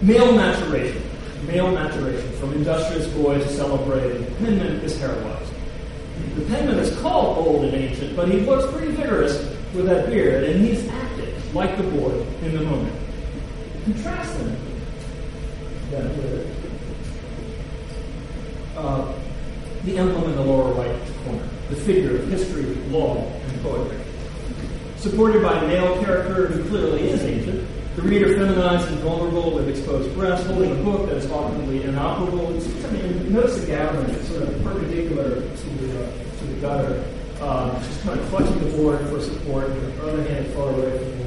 male 0.02 0.34
maturation, 0.34 1.02
male 1.46 1.72
maturation 1.72 2.32
from 2.34 2.54
industrious 2.54 3.08
boy 3.14 3.38
to 3.38 3.48
celebrated 3.50 4.26
penman 4.38 4.80
is 4.82 4.98
heroized. 4.98 5.52
The 6.36 6.46
penman 6.46 6.80
is 6.80 6.98
called 7.00 7.38
old 7.38 7.66
and 7.66 7.76
ancient, 7.76 8.16
but 8.16 8.30
he 8.30 8.40
looks 8.40 8.72
pretty 8.74 8.94
vigorous 8.94 9.38
with 9.74 9.86
that 9.86 10.08
beard, 10.08 10.44
and 10.46 10.66
he's 10.66 10.88
active, 10.88 11.56
like 11.56 11.78
the 11.78 11.84
boy, 11.84 12.26
in 12.42 12.58
the 12.58 12.64
moment. 12.64 12.96
Contrast 13.86 14.38
them 14.38 14.58
then 15.92 16.18
with 16.18 16.60
uh, 18.78 19.14
the 19.84 19.98
emblem 19.98 20.30
in 20.30 20.36
the 20.36 20.42
lower 20.42 20.74
right 20.74 20.96
corner, 21.24 21.48
the 21.70 21.76
figure 21.76 22.18
of 22.18 22.28
history, 22.30 22.64
law, 22.90 23.26
and 23.26 23.62
poetry. 23.62 23.98
Supported 24.98 25.42
by 25.42 25.58
a 25.58 25.68
male 25.68 26.04
character 26.04 26.48
who 26.48 26.70
clearly 26.70 27.10
is 27.10 27.24
ancient, 27.24 27.68
the 27.96 28.02
reader 28.04 28.36
feminized 28.36 28.88
and 28.90 29.00
vulnerable 29.00 29.52
with 29.56 29.68
exposed 29.68 30.14
breasts, 30.16 30.46
holding 30.48 30.72
a 30.72 30.84
book 30.84 31.08
that 31.08 31.18
is 31.18 31.30
awkwardly 31.32 31.84
inoperable. 31.84 32.48
I 32.48 32.92
mean, 32.92 33.34
notice 33.34 33.60
the 33.60 33.68
gathering, 33.68 34.10
it's 34.12 34.28
sort 34.28 34.44
of 34.44 34.64
perpendicular 34.64 35.36
to 35.36 35.70
the, 35.70 36.06
uh, 36.06 36.12
to 36.40 36.46
the 36.46 36.62
gutter, 36.62 37.04
um, 37.42 37.76
just 37.84 38.04
kind 38.04 38.20
of 38.20 38.30
clutching 38.30 38.60
the 38.60 38.78
board 38.78 39.00
for 39.10 39.22
support, 39.22 39.70
with 39.70 39.98
her 39.98 40.10
other 40.10 40.24
hand 40.24 40.48
far 40.54 40.70
away 40.70 40.98
from. 40.98 41.19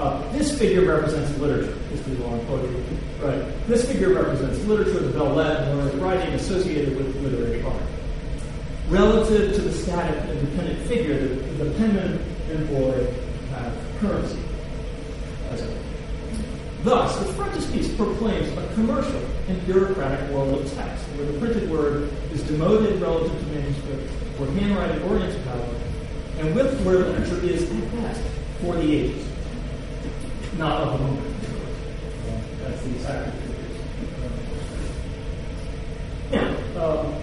Uh, 0.00 0.32
this 0.32 0.58
figure 0.58 0.86
represents 0.86 1.36
literature, 1.38 1.78
history, 1.90 2.14
law, 2.14 2.32
and 2.32 2.48
poetry. 2.48 2.82
Right. 3.20 3.68
This 3.68 3.86
figure 3.86 4.14
represents 4.14 4.64
literature, 4.64 4.98
the 4.98 5.10
belles 5.10 5.36
lettres, 5.36 5.92
and 5.92 6.02
writing 6.02 6.32
associated 6.32 6.96
with 6.96 7.14
literary 7.16 7.62
art. 7.62 7.82
Relative 8.88 9.54
to 9.54 9.60
the 9.60 9.70
static, 9.70 10.16
independent 10.30 10.88
figure, 10.88 11.18
the, 11.18 11.64
the 11.64 11.70
penman 11.72 12.18
and 12.48 12.66
boy 12.70 13.12
have 13.50 13.76
currency. 14.00 14.38
Thus, 16.82 17.18
the 17.18 17.34
frontispiece 17.34 17.94
proclaims 17.94 18.48
a 18.56 18.72
commercial 18.72 19.22
and 19.48 19.66
bureaucratic 19.66 20.30
world 20.30 20.62
of 20.62 20.72
text, 20.72 21.04
where 21.08 21.30
the 21.30 21.38
printed 21.38 21.70
word 21.70 22.10
is 22.32 22.42
demoted 22.44 22.98
relative 23.02 23.38
to 23.38 23.46
manuscript, 23.48 24.10
where 24.38 24.50
handwriting 24.52 25.02
orients 25.02 25.36
power, 25.44 25.74
and 26.38 26.54
with 26.54 26.80
where 26.86 27.00
literature 27.00 27.44
is 27.44 27.70
at 27.70 27.92
best 27.96 28.22
for 28.62 28.76
the 28.76 28.94
ages, 28.94 29.29
not 30.60 30.82
of 30.82 30.92
the 30.92 31.04
moment. 31.06 31.36
That's 32.62 32.82
the 32.82 32.90
exact 32.90 33.34
Now, 36.30 37.00
um, 37.00 37.14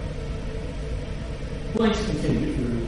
blanks 1.74 2.04
continue 2.04 2.52
through. 2.56 2.84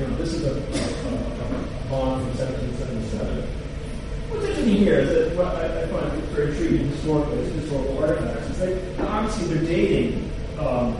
Uh, 0.00 0.16
this 0.16 0.32
is 0.32 0.44
a, 0.44 0.52
a, 0.52 0.54
a, 0.54 0.56
a 0.56 1.90
bond 1.90 2.22
from 2.22 2.38
1777 2.38 3.48
What's 4.30 4.44
interesting 4.46 4.76
here 4.76 5.00
is 5.00 5.08
that 5.08 5.36
what 5.36 5.48
I, 5.56 5.82
I 5.82 5.86
find 5.88 6.12
very 6.30 6.52
intriguing 6.52 6.88
historically 6.90 7.38
is 7.40 7.52
historical 7.54 8.04
artifacts 8.04 8.50
is 8.50 8.58
they 8.58 9.02
obviously 9.02 9.54
they're 9.54 9.66
dating. 9.66 10.30
Um, 10.56 10.96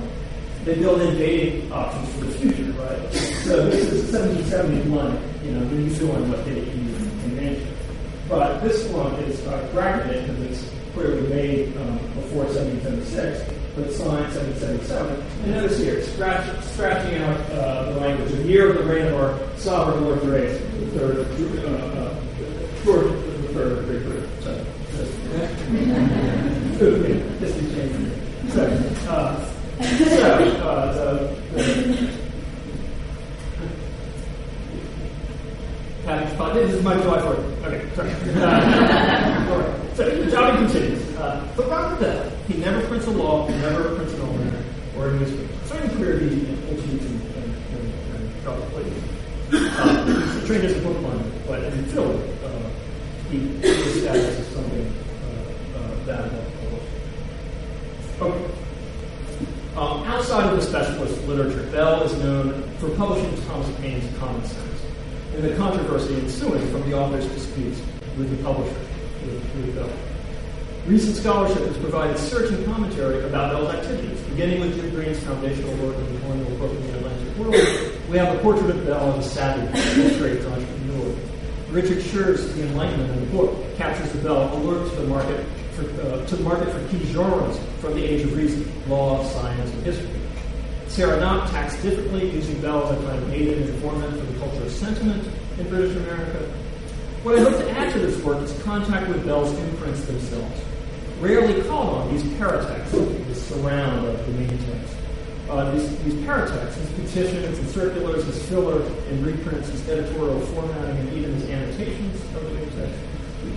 they 0.65 0.75
build 0.75 1.01
in 1.01 1.17
dating 1.17 1.73
options 1.73 2.13
for 2.15 2.25
the 2.25 2.33
future, 2.33 2.73
right? 2.73 3.13
So 3.45 3.71
this 3.71 3.93
is 3.93 4.13
1771. 4.13 5.45
You 5.45 5.53
know, 5.53 5.67
when 5.67 5.85
you 5.85 5.91
fill 5.95 6.17
in 6.17 6.29
what 6.29 6.45
date 6.45 6.67
you 6.67 6.95
can 7.23 7.37
mention. 7.37 7.80
But 8.31 8.61
this 8.61 8.87
one 8.91 9.13
is 9.25 9.45
uh, 9.45 9.69
bracketed 9.73 10.25
because 10.25 10.63
it's 10.63 10.71
clearly 10.95 11.29
made 11.29 11.77
um, 11.79 11.99
before 12.15 12.45
1776, 12.45 13.53
but 13.75 13.93
signed 13.93 14.33
1777. 14.33 15.21
And 15.43 15.51
notice 15.51 15.79
here, 15.79 16.01
scratch, 16.01 16.65
scratching 16.67 17.21
out 17.23 17.41
uh, 17.51 17.93
the 17.93 18.01
language, 18.01 18.31
the 18.31 18.45
year 18.45 18.71
of 18.71 18.79
the 18.79 18.85
reign 18.85 19.07
of 19.07 19.15
our 19.15 19.59
sovereign 19.59 20.05
Lord 20.05 20.21
Grace, 20.21 20.61
the 20.61 20.87
third 20.97 21.19
uh, 21.19 21.71
uh, 21.73 22.15
George 22.85 23.11
the 23.11 23.49
third 23.53 23.85
great 23.87 24.29
So, 24.45 24.65
just, 24.97 25.13
just 27.41 27.55
change. 27.75 28.13
So, 28.53 28.63
So, 29.03 30.23
uh, 30.63 30.95
the, 30.95 31.35
the 31.57 32.21
Having 36.11 36.37
fun. 36.39 36.57
This 36.57 36.73
is 36.73 36.83
my 36.83 36.95
joy 36.95 37.21
for 37.21 37.35
it. 37.35 37.41
Okay, 37.65 37.95
sorry. 37.95 38.11
Uh, 38.43 39.95
so 39.95 40.09
the 40.09 40.31
job 40.31 40.57
continues. 40.59 41.17
Uh, 41.17 41.47
but 41.57 41.69
Robert 41.69 42.01
Bell, 42.01 42.31
he 42.49 42.55
never 42.55 42.85
prints 42.89 43.07
a 43.07 43.11
law, 43.11 43.47
he 43.47 43.55
never 43.59 43.95
prints 43.95 44.15
an 44.15 44.23
almanac 44.23 44.65
or 44.97 45.09
a 45.09 45.13
newspaper. 45.13 45.67
Starting 45.67 45.91
career, 45.91 46.19
he 46.21 46.49
ultimately 46.69 47.07
and, 47.07 47.35
and, 47.37 47.55
and, 47.75 48.17
and 48.17 48.43
probably. 48.43 48.85
Uh, 49.53 50.07
he's 50.07 50.47
trained 50.47 50.65
as 50.65 50.77
a 50.77 50.81
bookbinder, 50.81 51.31
but 51.47 51.63
in 51.65 51.85
film, 51.87 52.23
uh, 52.45 52.71
he 53.31 53.39
his 53.59 54.03
status 54.03 54.39
is 54.39 54.47
something 54.49 54.95
uh, 55.25 55.79
uh, 55.79 56.05
that 56.07 56.33
Okay. 58.21 58.55
Um, 59.77 60.03
outside 60.05 60.51
of 60.51 60.57
the 60.57 60.63
specialist 60.63 61.20
literature, 61.31 61.71
Bell 61.71 62.03
is 62.03 62.13
known 62.19 62.63
for 62.79 62.91
publishing 62.91 63.31
Thomas 63.47 63.71
Paine's 63.77 64.19
Common 64.19 64.45
Sense 64.45 64.83
and 65.35 65.45
the 65.45 65.57
controversy 65.57 66.15
ensuing 66.17 66.67
from 66.73 66.89
the 66.91 66.99
author's 66.99 67.27
disputes 67.29 67.81
with 68.19 68.37
the 68.37 68.43
publisher, 68.43 68.75
with, 69.25 69.55
with 69.55 69.75
Bell. 69.77 69.91
Recent 70.87 71.17
scholarship 71.17 71.65
has 71.67 71.77
provided 71.79 72.19
searching 72.19 72.65
commentary 72.65 73.23
about 73.25 73.53
Bell's 73.53 73.75
activities. 73.75 74.21
Beginning 74.23 74.61
with 74.61 74.75
Jim 74.75 74.91
Green's 74.91 75.21
foundational 75.21 75.75
work 75.77 75.97
in 75.97 76.15
the 76.15 76.21
colonial 76.21 76.59
book 76.59 76.73
in 76.73 76.83
the 76.83 76.99
Atlantic 76.99 77.37
World, 77.39 77.55
we 78.11 78.19
have 78.19 78.37
a 78.37 78.41
portrait 78.41 78.71
of 78.71 78.85
Bell 78.85 79.13
as 79.13 79.27
a 79.27 79.31
savage, 79.31 79.99
illustrated 79.99 80.45
entrepreneur. 80.47 81.17
Richard 81.71 82.03
Sher's 82.03 82.53
The 82.55 82.67
Enlightenment 82.67 83.11
in 83.13 83.21
the 83.21 83.37
book 83.37 83.77
captures 83.77 84.11
the 84.13 84.19
Bell 84.19 84.53
alert 84.57 84.91
to 84.91 84.97
the 84.97 85.07
market 85.07 85.47
for, 85.73 85.83
uh, 86.03 86.27
to 86.27 86.37
the 86.37 86.43
market 86.43 86.73
for 86.73 86.89
key 86.89 87.05
genres 87.13 87.61
from 87.81 87.95
the 87.95 88.05
age 88.05 88.23
of 88.23 88.37
reason, 88.37 88.67
law, 88.89 89.23
science, 89.25 89.71
and 89.71 89.85
history. 89.85 90.20
Sarah 90.91 91.21
Knott 91.21 91.49
taxed 91.51 91.81
differently, 91.83 92.29
using 92.33 92.61
Bell 92.61 92.85
as 92.89 93.01
a 93.01 93.07
kind 93.07 93.23
of 93.23 93.33
aid 93.33 93.57
and 93.57 93.71
informant 93.71 94.13
for 94.19 94.27
the 94.27 94.39
culture 94.41 94.65
of 94.65 94.73
sentiment 94.73 95.25
in 95.57 95.69
British 95.69 95.97
America. 95.97 96.39
What 97.23 97.39
I 97.39 97.43
hope 97.43 97.57
to 97.59 97.71
add 97.71 97.93
to 97.93 98.01
this 98.01 98.21
work 98.25 98.43
is 98.43 98.53
contact 98.65 99.09
with 99.09 99.25
Bell's 99.25 99.57
imprints 99.57 100.05
themselves. 100.05 100.61
Rarely 101.21 101.63
called 101.63 101.97
on, 101.97 102.13
these 102.13 102.25
paratexts, 102.35 102.91
the 102.91 103.35
surround 103.37 104.05
of 104.09 104.27
the 104.27 104.33
main 104.33 104.49
text. 104.49 104.97
Uh, 105.49 105.71
these, 105.71 105.97
these 106.03 106.15
paratexts, 106.27 106.75
his 106.75 106.91
petitions 106.91 107.59
and 107.59 107.69
circulars, 107.71 108.25
his 108.25 108.43
filler 108.49 108.83
and 108.83 109.25
reprints, 109.25 109.69
his 109.69 109.89
editorial 109.89 110.41
formatting, 110.41 110.97
and 110.99 111.13
even 111.13 111.35
his 111.35 111.49
annotations 111.51 112.21
of 112.35 112.43
the 112.43 112.51
main 112.51 112.71
text, 112.71 112.99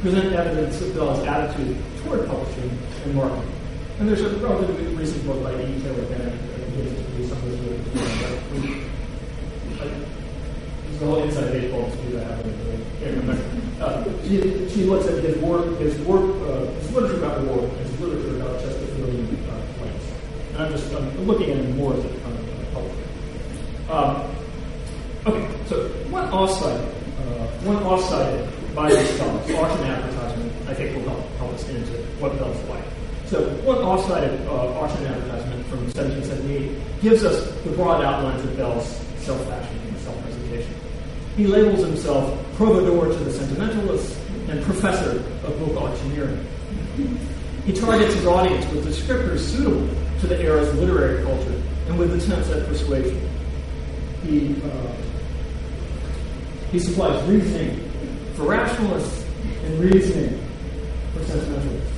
present 0.01 0.33
evidence 0.33 0.79
of 0.81 0.93
Bell's 0.93 1.25
attitude 1.25 1.77
toward 2.03 2.27
publishing 2.27 2.77
and 3.05 3.15
marketing. 3.15 3.51
And 3.99 4.07
there's 4.07 4.21
a 4.21 4.29
relatively 4.37 4.95
recent 4.95 5.25
book 5.25 5.41
by 5.43 5.53
E. 5.53 5.81
Taylor 5.81 6.05
Bennett 6.05 6.52
that 6.73 8.33
of 9.83 9.99
the 10.99 11.05
whole 11.05 11.23
inside 11.23 11.51
baseball 11.51 11.85
I 11.85 12.23
have 12.23 12.45
with 12.45 13.81
uh, 13.81 14.03
she, 14.23 14.69
she 14.69 14.85
looks 14.85 15.07
at 15.07 15.23
his 15.23 15.37
work, 15.37 15.77
his 15.79 15.97
work, 15.99 16.23
his 16.79 16.91
literature 16.93 17.17
about 17.17 17.41
war, 17.43 17.67
his 17.67 17.99
literature 17.99 18.37
about 18.37 18.61
Chesterfieldian 18.61 19.49
uh, 19.49 19.59
plays. 19.77 20.05
And 20.53 20.63
I'm 20.63 20.71
just 20.71 20.91
looking 21.27 21.51
at 21.51 21.57
him 21.57 21.75
more 21.75 21.93
as 21.93 22.05
a 22.05 22.07
of 22.07 22.73
public. 22.73 22.93
Um, 23.89 24.15
okay, 25.27 25.65
so 25.67 25.89
one 26.09 26.29
offside, 26.29 26.79
one 27.65 27.83
offside 27.83 28.47
by 28.73 28.89
these 28.89 29.15
scholars, 29.15 29.51
auction 29.51 29.85
advertisement, 29.85 30.69
I 30.69 30.73
think 30.73 30.95
will 30.95 31.03
help, 31.03 31.29
help 31.37 31.53
us 31.53 31.67
into 31.67 31.91
what 32.19 32.37
Bell's 32.39 32.63
like. 32.69 32.85
So 33.25 33.49
one 33.63 33.79
offside 33.79 34.29
uh, 34.47 34.79
auction 34.79 35.05
advertisement 35.05 35.32
from 35.77 35.85
1778 35.93 37.01
gives 37.01 37.23
us 37.23 37.51
the 37.63 37.71
broad 37.71 38.03
outlines 38.03 38.43
of 38.43 38.55
Bell's 38.55 38.87
self-fashion 39.17 39.79
and 39.87 39.97
self-presentation. 39.99 40.73
He 41.35 41.47
labels 41.47 41.79
himself 41.85 42.37
providor 42.55 43.17
to 43.17 43.23
the 43.23 43.31
sentimentalists 43.31 44.19
and 44.49 44.63
professor 44.63 45.17
of 45.45 45.59
book 45.59 45.75
auctioneering. 45.81 46.45
He 47.65 47.73
targets 47.73 48.13
his 48.13 48.25
audience 48.25 48.65
with 48.71 48.85
descriptors 48.85 49.39
suitable 49.39 49.87
to 50.19 50.27
the 50.27 50.39
era's 50.41 50.73
literary 50.75 51.23
culture 51.23 51.61
and 51.87 51.97
with 51.97 52.13
attempts 52.13 52.49
at 52.49 52.67
persuasion. 52.67 53.19
He, 54.23 54.55
uh, 54.63 54.93
he 56.71 56.79
supplies 56.79 57.21
reasoning 57.27 57.89
for 58.35 58.43
rationalists 58.43 59.25
and 59.63 59.79
reasoning 59.79 60.39
for 61.13 61.23
sentimentalists. 61.23 61.93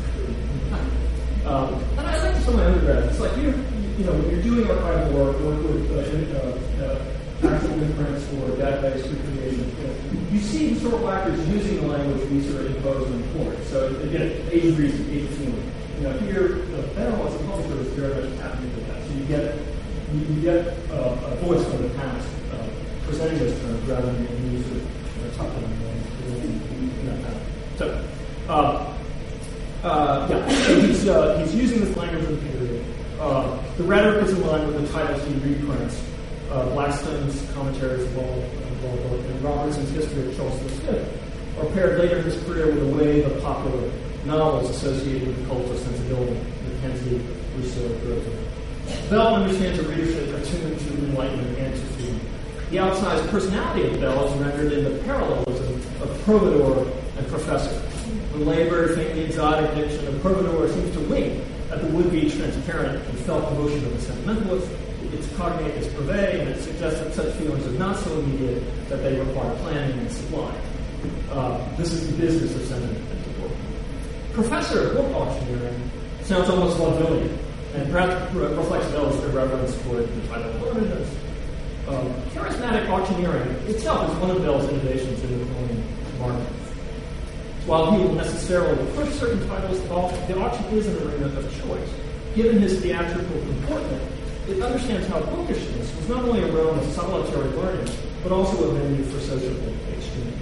Um, 1.46 1.74
and 1.98 2.08
I 2.08 2.24
like 2.24 2.36
this 2.36 2.48
on 2.48 2.56
my 2.58 2.66
undergrad. 2.66 3.04
It's 3.06 3.20
like 3.20 3.38
you, 3.38 3.54
you 3.98 4.04
know, 4.04 4.12
when 4.12 4.30
you're 4.30 4.44
doing 4.44 4.68
archival 4.68 5.12
work, 5.14 5.40
work 5.40 5.64
with 5.64 5.88
uh, 5.88 6.04
uh, 6.36 6.52
uh, 6.84 7.56
actual 7.56 7.80
imprints 7.80 8.28
or 8.36 8.52
database 8.60 9.08
recreation, 9.08 9.72
you, 9.72 9.88
know, 9.88 9.96
you 10.32 10.40
see 10.40 10.70
historical 10.70 11.10
actors 11.10 11.40
using 11.48 11.78
the 11.78 11.88
language 11.88 12.28
we 12.30 12.42
sort 12.44 12.66
of 12.66 12.76
impose 12.76 13.08
and 13.08 13.24
import. 13.24 13.56
So 13.68 13.88
again, 14.04 14.36
age 14.52 14.76
reason, 14.78 15.08
age 15.10 15.30
feeling. 15.40 15.72
You 15.98 16.04
know, 16.04 16.14
here, 16.28 16.48
the 16.76 16.84
Bell 16.92 17.28
as 17.28 17.36
a 17.36 17.40
publisher 17.48 17.80
is 17.80 17.88
very 17.94 18.28
much 18.28 18.38
tapping 18.40 18.68
into 18.68 18.82
that. 18.92 19.00
So 19.08 19.14
you 19.14 19.26
get 19.32 19.56
you, 20.12 20.20
you 20.36 20.42
get 20.42 20.68
uh, 20.92 21.32
a 21.32 21.36
voice 21.40 21.64
from 21.64 21.84
the 21.84 21.90
past 21.96 22.28
uh, 22.52 22.68
presenting 23.06 23.40
those 23.40 23.58
terms 23.62 23.88
rather 23.88 24.12
than 24.12 24.52
you 24.52 24.64
sort 24.64 24.76
of 24.76 24.84
you 24.84 25.24
know, 25.24 25.32
tuck 25.38 25.50
them 25.56 25.72
So. 27.78 28.04
Uh, 28.50 28.92
uh, 29.84 30.28
yeah, 30.30 30.50
so 30.66 30.80
he's, 30.82 31.08
uh, 31.08 31.38
he's 31.38 31.56
using 31.56 31.80
this 31.80 31.96
language 31.96 32.24
of 32.24 32.30
the 32.32 32.50
period. 32.50 32.84
Uh, 33.20 33.58
the 33.78 33.84
rhetoric 33.84 34.26
is 34.26 34.34
in 34.34 34.46
line 34.46 34.68
with 34.68 34.82
the 34.82 34.88
titles 34.92 35.26
he 35.26 35.34
reprints. 35.36 36.04
Uh, 36.52 36.66
Blackstone's 36.70 37.50
commentaries 37.54 38.04
of 38.04 38.18
and 38.86 39.44
Robertson's 39.44 39.90
history 39.92 40.28
of 40.28 40.36
Charles 40.36 40.60
V 40.60 40.90
are 41.60 41.66
paired 41.74 42.00
later 42.00 42.18
in 42.18 42.26
his 42.26 42.42
career 42.44 42.68
with 42.68 42.84
a 42.84 42.98
wave 42.98 43.26
of 43.26 43.42
popular 43.42 43.90
novels 44.26 44.70
associated 44.70 45.28
with 45.28 45.42
the 45.42 45.48
cultural 45.48 45.78
sensibility, 45.78 46.40
Mackenzie, 46.68 47.26
Rousseau, 47.56 47.88
Goethe. 48.00 49.10
Bell 49.10 49.36
understands 49.36 49.80
a 49.80 49.84
readership 49.84 50.30
attuned 50.36 50.80
to 50.80 50.94
enlightenment 51.06 51.58
and 51.58 51.74
to 51.74 51.82
freedom. 51.94 52.20
The 52.70 52.78
outsized 52.78 53.28
personality 53.30 53.88
of 53.88 54.00
Bell 54.02 54.26
is 54.26 54.34
rendered 54.42 54.74
in 54.74 54.84
the 54.84 55.04
parallelism 55.04 55.76
of 56.02 56.10
providor 56.26 56.92
and 57.18 57.28
professor. 57.28 57.82
The 58.34 58.44
labored, 58.44 58.96
faintly 58.96 59.24
exotic 59.24 59.74
diction 59.76 60.06
of 60.08 60.16
Providor 60.16 60.72
seems 60.74 60.94
to 60.96 61.00
wink 61.02 61.42
at 61.72 61.82
the 61.82 61.88
would-be 61.88 62.30
transparent 62.30 63.04
and 63.08 63.20
felt 63.20 63.52
emotion 63.52 63.86
of 63.86 63.94
the 63.94 64.02
sentimentalist. 64.02 64.70
It's 65.14 65.34
cognate, 65.36 65.74
it's 65.76 65.88
purvey, 65.94 66.40
and 66.40 66.50
it 66.50 66.62
suggests 66.62 67.00
that 67.00 67.14
such 67.14 67.34
feelings 67.36 67.66
are 67.68 67.80
not 67.80 67.98
so 67.98 68.20
immediate 68.20 68.64
that 68.90 68.98
they 68.98 69.20
require 69.20 69.56
planning 69.58 70.00
and 70.00 70.12
supply. 70.12 70.54
Uh, 71.32 71.76
this 71.78 71.94
is 71.94 72.12
the 72.12 72.18
business 72.18 72.56
of 72.56 72.66
sentiment 72.66 73.06
Professor 74.34 74.90
of 74.90 74.98
book 74.98 75.16
auctioneering 75.16 75.92
sounds 76.24 76.50
almost 76.50 76.78
vaudevillian, 76.78 77.38
and 77.74 77.90
perhaps 77.90 78.34
reflects 78.36 78.92
Bell's 78.92 79.24
irreverence 79.24 79.82
toward 79.84 80.14
the 80.14 80.28
title 80.28 80.52
of 80.52 80.76
learnedness. 80.76 81.08
Um, 81.88 82.14
charismatic 82.34 82.90
auctioneering 82.90 83.48
itself 83.70 84.12
is 84.12 84.18
one 84.18 84.32
of 84.32 84.42
Bell's 84.42 84.68
innovations 84.70 85.24
in 85.24 85.40
the 85.40 85.46
colonial 85.46 85.84
market. 86.20 86.65
While 87.66 87.92
he 87.92 88.04
will 88.04 88.14
necessarily 88.14 88.86
push 88.94 89.10
certain 89.16 89.48
titles 89.48 89.80
the 90.28 90.40
auction 90.40 90.66
is 90.78 90.88
an 90.88 91.08
arena 91.08 91.28
of 91.38 91.64
choice. 91.64 91.90
Given 92.36 92.60
his 92.60 92.80
theatrical 92.80 93.40
comportment, 93.40 94.04
it 94.48 94.62
understands 94.62 95.08
how 95.08 95.22
bookishness 95.22 95.96
was 95.96 96.10
not 96.10 96.26
only 96.26 96.44
a 96.44 96.52
realm 96.52 96.78
of 96.78 96.86
solitary 96.94 97.50
learning, 97.50 97.92
but 98.22 98.32
also 98.32 98.70
a 98.70 98.74
venue 98.74 99.04
for 99.06 99.20
social 99.20 99.56
exchange. 99.94 100.36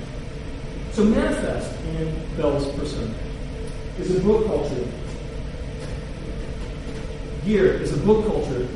So 0.92 1.06
manifest 1.06 1.80
in 1.86 2.14
Bell's 2.36 2.68
persona 2.74 3.14
is 4.00 4.16
a 4.16 4.20
book 4.20 4.46
culture 4.48 4.88
geared 7.46 7.82
is 7.82 7.94
a 7.94 7.98
book 7.98 8.26
culture 8.26 8.68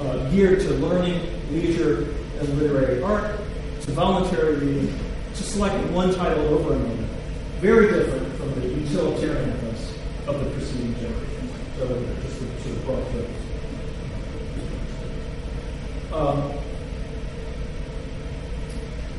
uh, 0.00 0.30
geared 0.30 0.60
to 0.60 0.70
learning, 0.74 1.20
leisure, 1.50 2.08
and 2.38 2.58
literary 2.58 3.02
art, 3.02 3.38
to 3.82 3.90
voluntary 3.92 4.56
reading, 4.56 4.98
to 5.34 5.42
selecting 5.42 5.94
one 5.94 6.14
title 6.14 6.44
over 6.48 6.74
another, 6.74 6.95
very 7.66 7.88
different 7.88 8.32
from 8.36 8.54
the 8.54 8.60
utilitarianness 8.60 9.90
of 10.28 10.38
the 10.38 10.50
preceding 10.50 10.94
generation. 10.94 11.50
So 11.76 11.88
just 12.22 12.38
to 12.38 12.70
of 12.70 12.84
broad. 12.84 13.02
Um, 16.12 16.52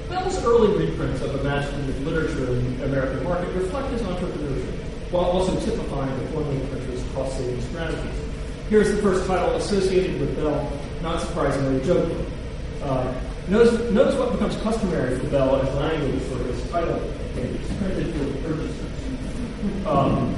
Bell's 0.07 0.41
early 0.45 0.77
reprints 0.77 1.21
of 1.23 1.41
imaginative 1.41 2.07
literature 2.07 2.53
in 2.53 2.77
the 2.77 2.86
American 2.86 3.21
market 3.25 3.49
reflect 3.49 3.91
his 3.91 4.01
entrepreneurship, 4.03 4.75
while 5.12 5.25
also 5.25 5.53
typifying 5.60 6.17
the 6.17 6.31
colonial 6.31 6.65
printer's 6.67 7.03
cost-saving 7.13 7.62
strategies. 7.63 8.21
Here's 8.69 8.95
the 8.95 9.01
first 9.01 9.27
title 9.27 9.55
associated 9.55 10.21
with 10.21 10.38
Bell, 10.38 10.71
not 11.01 11.19
surprisingly, 11.19 11.86
joking. 11.86 12.25
Uh, 12.81 13.13
what 14.15 14.31
becomes 14.31 14.55
customary 14.62 15.19
for 15.19 15.27
Bell 15.27 15.57
as 15.57 15.75
language 15.75 16.21
for 16.23 16.38
his 16.45 16.69
title 16.71 17.01
Um, 19.86 20.36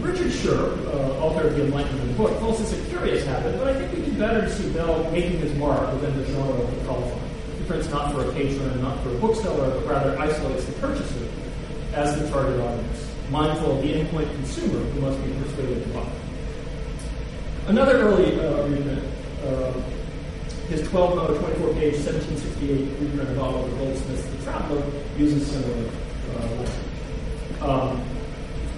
Richard 0.00 0.32
Sher, 0.32 0.72
uh, 0.88 1.20
author 1.20 1.48
of 1.48 1.56
the 1.56 1.64
Enlightenment 1.66 2.16
book, 2.16 2.38
calls 2.38 2.58
this 2.58 2.72
a 2.72 2.88
curious 2.88 3.26
habit, 3.26 3.58
but 3.58 3.68
I 3.68 3.74
think 3.74 3.92
we 3.92 4.10
do 4.10 4.18
better 4.18 4.40
to 4.42 4.50
see 4.50 4.70
Bell 4.72 5.10
making 5.10 5.38
his 5.40 5.54
mark 5.56 5.92
within 5.92 6.16
the 6.16 6.24
genre 6.26 6.62
of 6.62 6.74
the 6.74 6.84
colophon. 6.86 7.20
He 7.58 7.64
prints 7.64 7.88
not 7.90 8.12
for 8.12 8.28
a 8.28 8.32
patron 8.32 8.70
and 8.70 8.82
not 8.82 9.02
for 9.02 9.10
a 9.10 9.18
bookseller, 9.18 9.70
but 9.70 9.86
rather 9.86 10.18
isolates 10.18 10.64
the 10.64 10.72
purchaser 10.72 11.28
as 11.92 12.18
the 12.18 12.28
target 12.30 12.60
audience, 12.60 13.10
mindful 13.30 13.76
of 13.76 13.82
the 13.82 13.92
endpoint 13.92 14.30
consumer 14.36 14.78
who 14.78 15.00
must 15.00 15.22
be 15.24 15.32
persuaded 15.42 15.82
to 15.82 15.88
buy. 15.90 16.08
Another 17.66 17.98
early 17.98 18.40
uh, 18.40 19.46
uh, 19.46 19.72
his 20.68 20.86
12 20.88 21.16
no, 21.16 21.26
24 21.38 21.74
page 21.74 21.94
1768 21.94 23.00
reprint 23.00 23.30
of 23.30 23.38
Oliver 23.38 23.76
Goldsmith's 23.76 24.24
The 24.26 24.44
Traveler 24.44 24.84
uses 25.16 25.46
similar 25.50 25.90
uh. 26.36 26.68
Um, 27.60 28.04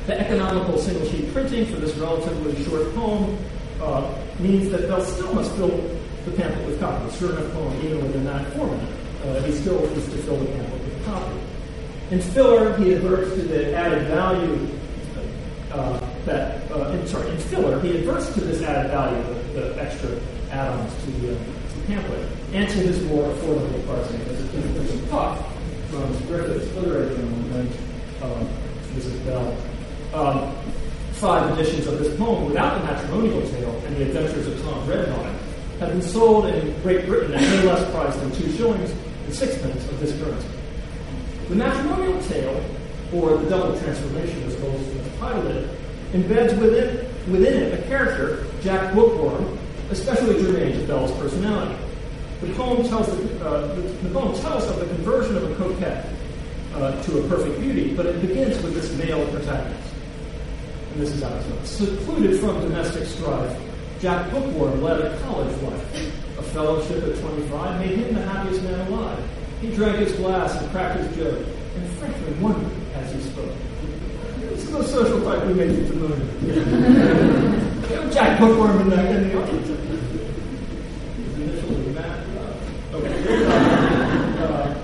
the 0.07 0.19
economical 0.19 0.79
single 0.79 1.07
sheet 1.09 1.33
printing 1.33 1.67
for 1.67 1.77
this 1.77 1.95
relatively 1.97 2.65
short 2.65 2.95
poem 2.95 3.37
uh, 3.81 4.15
means 4.39 4.71
that 4.71 4.89
Bell 4.89 5.03
still 5.03 5.35
must 5.35 5.55
fill 5.57 5.69
the 6.25 6.33
pamphlet 6.33 6.67
with 6.67 6.81
copy. 6.81 7.17
Short 7.17 7.33
enough 7.33 7.53
poem, 7.53 7.77
even 7.85 8.03
within 8.03 8.25
that 8.25 8.53
format, 8.55 8.89
uh, 9.25 9.43
he 9.43 9.53
still 9.53 9.85
is 9.85 10.05
to 10.07 10.17
fill 10.23 10.37
the 10.39 10.47
pamphlet 10.47 10.85
with 10.85 11.05
copy. 11.05 11.41
In 12.11 12.21
filler, 12.21 12.77
he 12.79 12.95
adverts 12.95 13.35
to 13.35 13.43
the 13.43 13.75
added 13.75 14.09
value 14.09 14.69
uh, 15.73 16.01
that, 16.25 16.71
uh, 16.73 16.91
in, 16.91 17.07
sorry, 17.07 17.31
in 17.31 17.39
filler, 17.39 17.81
he 17.81 17.99
adverts 17.99 18.33
to 18.35 18.41
this 18.41 18.63
added 18.63 18.91
value, 18.91 19.23
the, 19.55 19.61
the 19.61 19.83
extra 19.83 20.19
add-ons 20.51 20.95
to 21.05 21.11
the, 21.13 21.35
uh, 21.35 21.39
to 21.39 21.51
the 21.53 21.60
pamphlet, 21.87 22.27
and 22.53 22.69
to 22.69 22.79
his 22.79 23.03
more 23.05 23.25
affordable 23.25 23.87
parsing. 23.87 24.21
As 24.23 24.41
a 24.41 24.45
different 24.45 25.11
puff 25.11 25.39
from 25.91 26.13
Griffith's 26.27 26.75
literary 26.77 27.15
journal, 27.17 27.57
and 27.57 27.73
um, 28.23 28.49
this 28.95 29.07
is 29.07 29.19
Bell. 29.21 29.57
Um, 30.15 30.55
five 31.13 31.53
editions 31.53 31.87
of 31.87 31.99
this 31.99 32.17
poem 32.17 32.47
without 32.47 32.81
the 32.81 32.87
matrimonial 32.87 33.43
tale 33.51 33.83
and 33.87 33.97
the 33.97 34.05
adventures 34.05 34.47
of 34.47 34.63
Tom 34.63 34.89
Redvine 34.89 35.37
have 35.79 35.91
been 35.91 36.03
sold 36.03 36.47
in 36.47 36.81
Great 36.83 37.07
Britain 37.07 37.35
at 37.35 37.43
no 37.43 37.73
less 37.73 37.91
price 37.91 38.17
than 38.17 38.33
two 38.33 38.51
shillings 38.53 38.91
and 39.27 39.35
sixpence 39.35 39.87
of 39.89 40.01
this 40.01 40.19
currency. 40.19 40.49
The 41.49 41.57
matrimonial 41.57 42.23
tale, 42.23 42.65
or 43.13 43.37
the 43.37 43.51
double 43.51 43.79
transformation 43.81 44.43
as 44.45 44.55
Goldsmith 44.57 45.19
titled 45.19 45.47
it, 45.47 45.69
embeds 46.13 46.59
within, 46.59 47.07
within 47.31 47.63
it 47.65 47.81
a 47.81 47.83
character, 47.89 48.47
Jack 48.63 48.95
Bookworm, 48.95 49.59
especially 49.91 50.41
germane 50.43 50.73
to 50.79 50.87
Bell's 50.87 51.13
personality. 51.19 51.77
The 52.41 52.55
poem 52.55 52.89
tells 52.89 53.07
the, 53.07 53.47
uh, 53.47 53.75
the, 53.75 53.83
the 53.83 54.11
poem 54.11 54.35
tells 54.41 54.65
of 54.65 54.81
the 54.81 54.87
conversion 54.87 55.37
of 55.37 55.51
a 55.51 55.55
coquette 55.57 56.07
uh, 56.75 57.03
to 57.03 57.19
a 57.19 57.29
perfect 57.29 57.61
beauty, 57.61 57.95
but 57.95 58.07
it 58.07 58.21
begins 58.21 58.63
with 58.63 58.75
this 58.75 58.93
male 58.97 59.27
protagonist. 59.31 59.95
And 60.93 61.03
this 61.03 61.13
is 61.13 61.23
how 61.23 61.35
it's 61.35 61.71
Secluded 61.71 62.41
from 62.41 62.61
domestic 62.63 63.07
strife, 63.07 63.61
Jack 64.01 64.31
Bookworm 64.31 64.83
led 64.83 65.01
a 65.01 65.21
college 65.23 65.55
life. 65.63 66.39
A 66.39 66.43
fellowship 66.43 67.05
at 67.05 67.21
25 67.21 67.81
made 67.81 67.99
him 67.99 68.15
the 68.15 68.23
happiest 68.23 68.63
man 68.63 68.87
alive. 68.89 69.23
He 69.61 69.75
drank 69.75 69.99
his 69.99 70.13
glass 70.13 70.59
and 70.61 70.71
cracked 70.71 71.01
his 71.01 71.17
joke, 71.17 71.47
and 71.77 71.89
frankly 71.99 72.33
wondered 72.41 72.73
as 72.95 73.13
he 73.13 73.21
spoke. 73.21 73.53
Is 74.53 74.71
the 74.71 74.85
social 74.85 75.21
type 75.23 75.47
we 75.47 75.55
made 75.55 75.77
you 75.77 75.87
familiar 75.87 76.17
with. 76.17 77.67
Jack 77.91 78.39
Bookworm 78.39 78.81
in 78.83 78.91
the, 78.91 79.11
in 79.11 79.29
the 79.29 79.43
audience. 79.43 79.67
His 79.67 79.79
initials 81.35 81.87
are 81.89 81.93
Matt. 81.93 82.27
Uh, 82.37 82.97
okay. 82.97 83.15
Uh, 84.39 84.75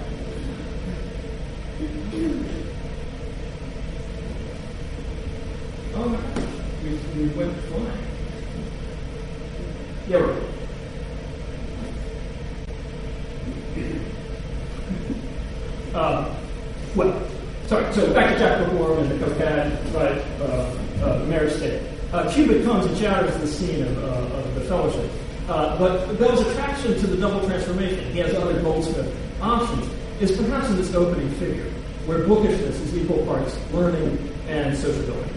oh, 5.94 6.08
we, 6.82 6.90
we 7.14 7.28
went 7.34 7.56
flying. 7.66 8.02
Yeah, 10.08 10.18
right. 10.18 10.42
Um, 15.94 16.36
well, 16.96 17.22
sorry, 17.66 17.92
so 17.92 18.12
back 18.12 18.32
to 18.32 18.38
Jack 18.38 18.58
Bookworm 18.66 18.98
and 18.98 19.10
the 19.12 19.26
coquette, 19.26 19.94
right, 19.94 20.18
uh, 20.40 20.44
uh, 21.04 21.18
the 21.18 21.24
marriage 21.26 21.54
state. 21.54 21.82
Uh, 22.12 22.28
And 22.96 23.04
shatters 23.04 23.36
the 23.38 23.46
scene 23.46 23.82
of, 23.82 24.04
uh, 24.04 24.38
of 24.38 24.54
the 24.54 24.60
fellowship. 24.62 25.10
Uh, 25.48 25.78
but 25.78 26.18
Bell's 26.18 26.40
attraction 26.46 26.98
to 26.98 27.06
the 27.06 27.16
double 27.18 27.46
transformation, 27.46 28.10
he 28.10 28.20
has 28.20 28.34
other 28.34 28.58
Goldsmith 28.62 29.14
options, 29.40 29.86
is 30.20 30.34
perhaps 30.34 30.70
in 30.70 30.76
this 30.76 30.94
opening 30.94 31.28
figure, 31.34 31.70
where 32.06 32.26
bookishness 32.26 32.80
is 32.80 32.96
equal 32.96 33.24
parts 33.26 33.58
learning 33.72 34.32
and 34.48 34.74
sociability. 34.74 35.30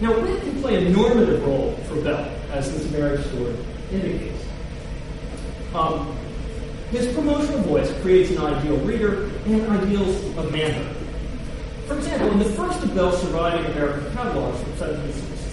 Now, 0.00 0.18
wit 0.20 0.40
can 0.42 0.60
play 0.60 0.84
a 0.84 0.90
normative 0.90 1.40
role 1.46 1.76
for 1.88 2.00
Bell, 2.00 2.28
as 2.50 2.72
this 2.72 2.90
marriage 2.90 3.24
story 3.26 3.54
indicates. 3.92 4.44
Um, 5.72 6.16
his 6.90 7.14
promotional 7.14 7.60
voice 7.60 7.92
creates 8.00 8.32
an 8.32 8.38
ideal 8.38 8.76
reader 8.78 9.30
and 9.46 9.68
ideals 9.68 10.16
of 10.36 10.50
manhood. 10.50 10.96
For 11.86 11.96
example, 11.96 12.32
in 12.32 12.38
the 12.40 12.44
first 12.46 12.82
of 12.82 12.92
Bell's 12.92 13.20
surviving 13.20 13.64
American 13.72 14.12
catalogs 14.14 14.60
from 14.60 14.72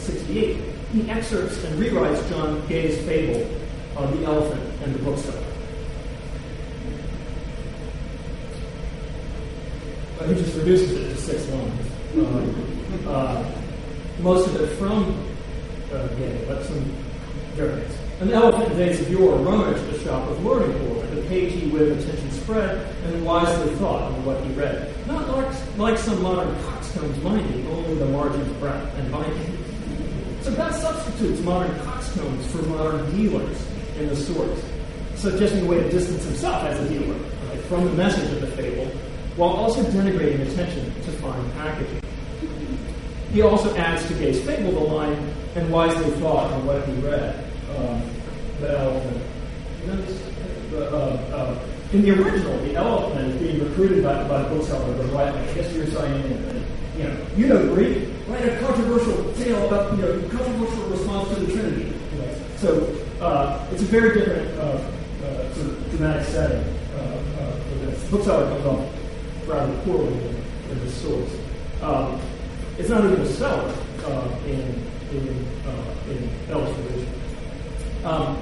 1768, 0.02 0.58
he 0.94 1.10
excerpts 1.10 1.64
and 1.64 1.80
rewrites 1.80 2.28
John 2.30 2.66
Gay's 2.68 2.98
fable 3.06 3.48
of 3.96 4.18
the 4.18 4.26
elephant 4.26 4.62
and 4.84 4.96
the 4.96 5.00
bookseller. 5.00 5.44
But 10.18 10.30
he 10.30 10.36
just 10.36 10.56
reduces 10.58 10.92
it 10.92 11.10
to 11.10 11.18
six 11.18 11.48
lines. 11.50 11.88
Uh, 13.06 13.10
uh, 13.10 13.52
most 14.20 14.48
of 14.48 14.62
it 14.62 14.68
from 14.78 15.28
uh, 15.94 16.08
Gay, 16.08 16.44
but 16.48 16.64
some 16.64 16.84
variants. 17.54 17.98
An 18.20 18.32
elephant 18.32 18.76
days 18.76 19.00
of 19.02 19.10
yore 19.10 19.38
rummaged 19.38 19.84
the 19.92 20.00
shop 20.00 20.30
of 20.30 20.44
learning 20.46 20.78
for, 20.80 21.06
the 21.16 21.22
page 21.24 21.54
he 21.54 21.70
with 21.70 22.00
attention 22.00 22.32
spread, 22.32 22.96
and 23.06 23.26
wisely 23.26 23.74
thought 23.76 24.04
on 24.04 24.26
what 24.26 24.44
he 24.44 24.54
read. 24.54 24.94
Not 25.08 25.28
like, 25.30 25.78
like 25.78 25.98
some 25.98 26.22
modern 26.22 26.56
coxcombs 26.64 27.24
minding 27.24 27.68
only 27.68 27.96
the 27.96 28.06
margins 28.06 28.52
breadth 28.60 28.96
and 28.98 29.12
binding. 29.12 29.61
So 30.42 30.52
that 30.52 30.74
substitutes 30.74 31.42
modern 31.42 31.78
coxcombs 31.86 32.52
for 32.52 32.62
modern 32.64 33.16
dealers 33.16 33.66
in 33.98 34.08
the 34.08 34.16
stores, 34.16 34.60
suggesting 35.16 35.66
a 35.66 35.70
way 35.70 35.78
to 35.78 35.90
distance 35.90 36.24
himself 36.26 36.64
as 36.64 36.80
a 36.80 36.90
dealer 36.90 37.14
right, 37.14 37.60
from 37.66 37.86
the 37.86 37.94
message 37.94 38.32
of 38.34 38.42
the 38.42 38.48
fable, 38.48 38.86
while 39.36 39.52
also 39.52 39.84
denigrating 39.84 40.42
attention 40.52 40.86
to 41.04 41.12
fine 41.14 41.52
packaging. 41.52 42.02
He 43.32 43.42
also 43.44 43.76
adds 43.76 44.06
to 44.08 44.14
Gay's 44.16 44.44
fable 44.44 44.72
the 44.72 44.80
line, 44.80 45.34
and 45.56 45.72
wisely 45.72 46.10
thought 46.20 46.52
on 46.52 46.66
what 46.66 46.86
he 46.88 46.94
read. 47.02 47.46
Um, 47.78 48.02
the 48.60 48.80
elephant. 48.80 49.22
Uh, 50.74 50.78
uh, 50.78 51.60
in 51.92 52.02
the 52.04 52.12
original, 52.12 52.58
the 52.60 52.76
elephant 52.76 53.32
is 53.32 53.42
being 53.42 53.64
recruited 53.68 54.04
by, 54.04 54.24
by 54.28 54.44
the 54.44 54.50
bookseller 54.56 54.94
the 54.94 55.16
way. 55.16 55.32
Guess 55.56 55.74
you're 55.74 55.88
signing 55.88 56.24
in. 56.24 56.32
And, 56.32 56.61
you 57.02 57.08
know, 57.08 57.28
you 57.36 57.48
know 57.48 57.74
Greek. 57.74 58.08
Write 58.28 58.48
a 58.48 58.60
controversial 58.60 59.34
tale 59.34 59.68
about 59.68 59.98
you 59.98 60.04
know 60.04 60.30
controversial 60.30 60.84
response 60.86 61.30
to 61.30 61.42
the 61.42 61.52
Trinity. 61.52 61.94
So 62.58 62.96
uh, 63.20 63.68
it's 63.72 63.82
a 63.82 63.86
very 63.86 64.20
different 64.20 64.58
uh, 64.60 64.62
uh, 65.26 65.54
sort 65.54 65.68
of 65.68 65.90
dramatic 65.90 66.28
setting 66.28 66.60
uh, 66.96 67.60
for 67.68 67.86
this. 67.86 68.10
Bookseller 68.10 68.50
comes 68.50 68.66
off 68.66 68.94
rather 69.48 69.78
poorly 69.82 70.14
in, 70.70 70.80
the 70.80 70.90
source. 70.92 71.32
Um, 71.82 72.22
it's 72.78 72.90
not 72.90 73.04
even 73.04 73.20
a 73.20 73.26
seller 73.26 73.74
in 74.46 74.88
in 75.12 75.28
in 76.08 76.30
Bell's. 76.48 76.78
Um, 78.06 78.38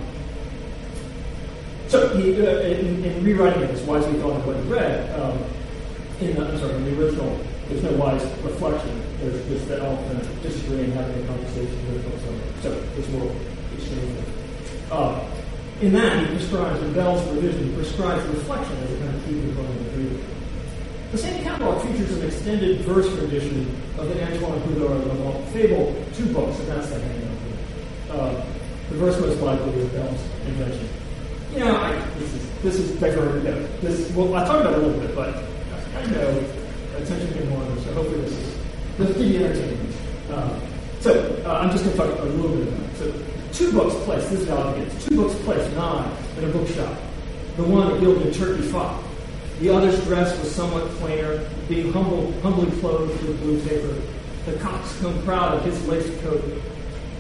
so 1.88 2.16
he, 2.16 2.46
uh, 2.46 2.60
in, 2.60 3.04
in, 3.04 3.24
rewriting 3.24 3.64
it, 3.64 3.72
as 3.72 3.82
wisely 3.82 4.20
thought 4.20 4.38
of 4.38 4.46
what 4.46 4.56
he 4.58 4.62
read. 4.64 5.20
Um, 5.20 5.44
in 6.22 6.36
the, 6.36 6.48
I'm 6.48 6.58
sorry, 6.60 6.76
in 6.76 6.86
the 6.86 7.02
original, 7.02 7.40
there's 7.70 7.84
no 7.84 7.92
wise 7.94 8.24
reflection. 8.42 9.02
There's 9.20 9.46
just 9.48 9.68
the 9.68 9.80
elephant 9.80 10.42
disagreeing, 10.42 10.86
and 10.86 10.94
having 10.94 11.24
a 11.24 11.28
conversation 11.28 11.94
with 11.94 12.04
bookseller. 12.04 12.42
So 12.62 12.82
there's 12.96 13.10
more 13.10 13.32
exchange. 13.78 14.26
Uh, 14.92 15.24
in 15.82 15.94
that, 15.94 16.20
he 16.20 16.36
prescribes, 16.36 16.82
in 16.82 16.94
Bell's 16.94 17.24
revision, 17.30 17.70
he 17.70 17.76
prescribes 17.76 18.26
reflection 18.28 18.76
as 18.78 18.92
a 18.92 18.98
kind 18.98 19.16
of 19.16 19.26
key 19.26 19.40
component 19.40 19.80
of 19.80 19.98
reading. 19.98 20.26
The 21.12 21.18
same 21.18 21.44
catalog 21.44 21.82
features 21.84 22.12
an 22.18 22.26
extended 22.26 22.82
verse 22.82 23.08
rendition 23.08 23.70
of 23.98 24.10
the 24.10 24.24
Antoine 24.24 24.60
Boudard 24.62 25.06
Le 25.06 25.46
fable, 25.48 25.96
two 26.14 26.26
books, 26.34 26.60
and 26.60 26.68
that's 26.70 26.90
the 26.90 27.00
handout. 27.00 27.30
Uh, 28.10 28.46
the 28.90 28.96
verse 28.96 29.20
most 29.20 29.40
likely 29.42 29.74
is 29.74 29.90
Bell's 29.90 30.22
invention. 30.48 30.90
You 31.54 31.60
know, 31.60 31.78
I, 31.78 31.96
this 32.18 32.34
is 32.34 32.50
this 32.62 32.76
is. 32.76 33.02
You 33.02 33.10
know, 33.10 33.68
this 33.82 34.12
well, 34.12 34.36
I 34.36 34.46
talked 34.46 34.62
about 34.62 34.74
it 34.74 34.80
a 34.80 34.86
little 34.86 35.02
bit, 35.02 35.16
but 35.16 35.36
I 35.96 36.06
know 36.12 36.59
attention 37.04 37.34
can 37.34 37.54
wander, 37.54 37.82
so 37.82 37.94
hopefully 37.94 38.22
this 38.22 38.32
is 38.32 38.58
this 38.98 39.16
will 39.16 39.24
be 39.24 39.38
entertaining. 39.38 39.94
Uh, 40.30 40.60
so 41.00 41.42
uh, 41.46 41.54
I'm 41.54 41.72
just 41.72 41.86
going 41.86 41.96
to 41.96 42.04
talk 42.04 42.20
a 42.20 42.24
little 42.26 42.58
bit 42.58 42.68
about 42.68 42.90
it. 42.90 42.98
So 42.98 43.14
two 43.54 43.72
books 43.72 43.96
placed. 44.04 44.30
This 44.30 44.42
is 44.42 44.50
how 44.50 44.70
it 44.70 44.76
begins. 44.76 45.06
Two 45.06 45.16
books 45.16 45.36
placed 45.46 45.74
nine, 45.76 46.12
in 46.38 46.44
a 46.44 46.48
bookshop. 46.52 46.98
The 47.56 47.64
one 47.64 48.00
gilded 48.00 48.34
turkey 48.34 48.62
fop. 48.64 49.02
The 49.60 49.70
other's 49.70 50.02
dress 50.06 50.38
was 50.40 50.54
somewhat 50.54 50.88
plainer, 51.00 51.50
being 51.68 51.92
humble, 51.92 52.32
humbly 52.42 52.72
clothed 52.80 53.22
with 53.26 53.40
blue 53.42 53.60
paper. 53.62 53.96
The 54.46 54.58
coxcomb 54.60 55.22
proud 55.24 55.58
of 55.58 55.66
his 55.66 55.86
laced 55.88 56.22
coat 56.22 56.44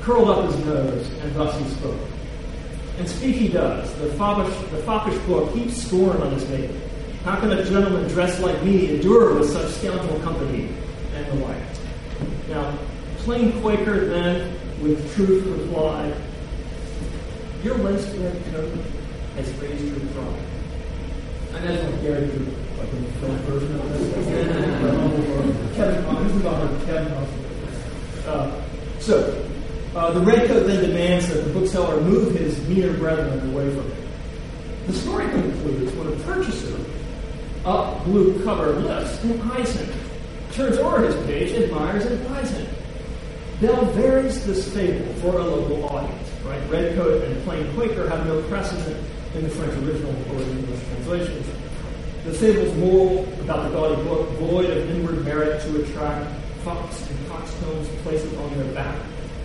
curled 0.01 0.29
up 0.29 0.45
his 0.45 0.65
nose, 0.65 1.09
and 1.21 1.35
thus 1.35 1.57
he 1.57 1.69
spoke. 1.75 1.99
And 2.97 3.07
speak 3.07 3.35
he 3.35 3.47
does. 3.47 3.93
The 3.95 4.07
foppish, 4.13 4.53
the 4.71 4.81
foppish 4.83 5.17
book 5.27 5.53
heaps 5.53 5.81
scorn 5.85 6.17
on 6.21 6.31
his 6.31 6.47
maker. 6.49 6.73
How 7.23 7.37
can 7.39 7.51
a 7.51 7.63
gentleman 7.65 8.07
dressed 8.07 8.39
like 8.39 8.63
me 8.63 8.95
endure 8.95 9.37
with 9.37 9.51
such 9.51 9.71
scoundrel 9.73 10.19
company? 10.21 10.69
And 11.15 11.25
the 11.27 11.45
like. 11.45 11.61
Now, 12.47 12.77
plain 13.17 13.59
Quaker 13.61 14.05
then, 14.07 14.55
with 14.81 15.13
truth 15.15 15.45
replied, 15.45 16.15
Your 17.63 17.75
red 17.75 18.01
coat 18.51 18.71
has 19.35 19.51
raised 19.55 19.85
your 19.85 19.99
pride. 20.13 20.43
I 21.53 21.57
imagine 21.57 21.91
what 21.91 22.01
Gary 22.01 22.27
drew, 22.27 22.45
like 22.77 22.93
in 22.93 23.03
the 23.03 23.11
film 23.19 23.37
version 23.39 23.75
of 23.75 23.89
this. 23.93 24.25
Kevin, 25.75 26.05
uh, 26.05 26.23
this 26.23 26.31
is 26.31 26.41
about 26.41 26.85
Kevin 26.85 27.13
uh, 28.27 28.61
So, 28.99 29.45
uh, 29.95 30.11
the 30.11 30.21
redcoat 30.21 30.67
then 30.67 30.87
demands 30.87 31.27
that 31.27 31.43
the 31.43 31.53
bookseller 31.53 31.99
move 32.01 32.35
his 32.35 32.65
meaner 32.67 32.93
brethren 32.93 33.51
away 33.51 33.69
from 33.75 33.91
him. 33.91 34.07
The 34.87 34.93
story 34.93 35.27
concludes 35.29 35.91
when 35.93 36.07
a 36.07 36.15
purchaser, 36.23 36.77
up 37.69 38.03
blue 38.03 38.43
cover 38.43 38.73
lifts 38.73 39.23
and 39.23 39.41
eyes 39.51 39.71
him, 39.75 39.99
turns 40.51 40.77
over 40.77 41.05
his 41.05 41.15
page, 41.27 41.53
admires 41.53 42.05
and 42.05 42.27
buys 42.27 42.49
him. 42.49 42.67
Bell 43.61 43.85
varies 43.91 44.45
this 44.45 44.73
fable 44.73 45.13
for 45.15 45.37
a 45.37 45.43
local 45.43 45.85
audience. 45.85 46.29
Right? 46.43 46.61
Redcoat 46.69 47.23
and 47.25 47.43
plain 47.43 47.71
Quaker 47.75 48.09
have 48.09 48.25
no 48.25 48.41
precedent 48.43 48.97
in 49.35 49.43
the 49.43 49.49
French 49.49 49.73
original 49.85 50.11
or 50.31 50.39
the 50.43 50.49
English 50.49 50.83
translations. 50.87 51.45
The 52.25 52.33
fable's 52.33 52.75
moral 52.77 53.23
about 53.41 53.69
the 53.69 53.75
gaudy 53.75 54.01
book, 54.03 54.29
void 54.39 54.69
of 54.69 54.89
inward 54.89 55.23
merit 55.23 55.61
to 55.61 55.83
attract 55.83 56.29
fox 56.63 57.07
and 57.09 57.27
coxcombs, 57.27 57.87
place 58.01 58.23
it 58.23 58.37
on 58.39 58.57
their 58.57 58.73
back, 58.73 58.97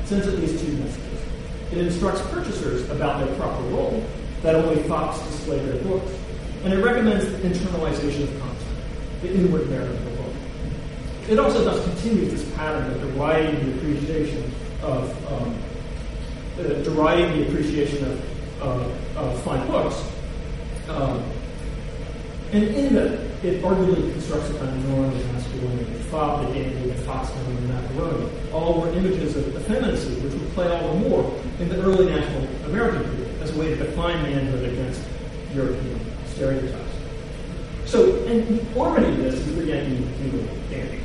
sends 0.07 0.27
at 0.27 0.35
least 0.39 0.65
two 0.65 0.73
messages. 0.73 1.21
It 1.73 1.79
instructs 1.79 2.23
purchasers 2.31 2.89
about 2.91 3.25
their 3.25 3.35
proper 3.37 3.63
role, 3.65 4.05
that 4.43 4.55
only 4.55 4.83
fox 4.85 5.19
display 5.27 5.59
their 5.59 5.83
books, 5.83 6.11
and 6.65 6.73
it 6.73 6.83
recommends 6.83 7.27
the 7.27 7.37
internalization 7.47 8.23
of 8.23 8.41
content, 8.41 8.59
the 9.21 9.35
inward 9.35 9.69
merit 9.69 9.91
of 9.91 10.05
the 10.05 10.11
book. 10.13 10.33
It 11.29 11.39
also 11.39 11.63
thus 11.63 11.85
continues 11.85 12.33
this 12.33 12.57
pattern 12.57 12.91
of 12.91 13.01
deriding 13.01 13.55
the 13.67 13.77
appreciation 13.77 14.51
of 14.83 15.33
um, 15.33 15.57
uh, 16.59 16.63
deriding 16.83 17.39
the 17.39 17.49
appreciation 17.49 18.05
of, 18.61 19.17
of 19.17 19.43
fine 19.43 19.67
books. 19.67 20.03
Um, 20.89 21.23
and 22.53 22.63
in 22.63 22.95
that, 22.95 23.13
it 23.45 23.61
arguably 23.63 24.13
constructs 24.13 24.49
a 24.51 24.55
kind 24.55 24.69
of 24.69 24.89
norm 24.89 25.11
of 25.11 25.33
masculinity. 25.33 25.93
The 25.93 26.05
fop, 26.05 26.47
the 26.47 26.55
dandy, 26.55 26.91
the 26.91 27.03
foxman, 27.03 27.47
and 27.47 27.59
the 27.59 27.75
macaroni 27.75 28.31
all 28.53 28.81
were 28.81 28.89
images 28.93 29.37
of 29.37 29.55
effeminacy, 29.57 30.15
which 30.21 30.33
would 30.33 30.51
play 30.53 30.69
all 30.69 30.95
the 30.95 31.09
more 31.09 31.41
in 31.59 31.69
the 31.69 31.83
early 31.83 32.07
national 32.07 32.47
American 32.67 33.03
period 33.17 33.43
as 33.43 33.55
a 33.55 33.59
way 33.59 33.71
to 33.71 33.77
define 33.77 34.23
manhood 34.23 34.65
against 34.73 35.03
European 35.53 36.14
stereotypes. 36.35 36.95
So, 37.87 38.17
and 38.27 38.47
the 38.49 38.79
origin 38.79 39.13
of 39.13 39.19
this 39.19 39.35
is 39.35 39.67
Yankee 39.67 40.05
Doodle 40.19 40.47
dandy. 40.71 41.01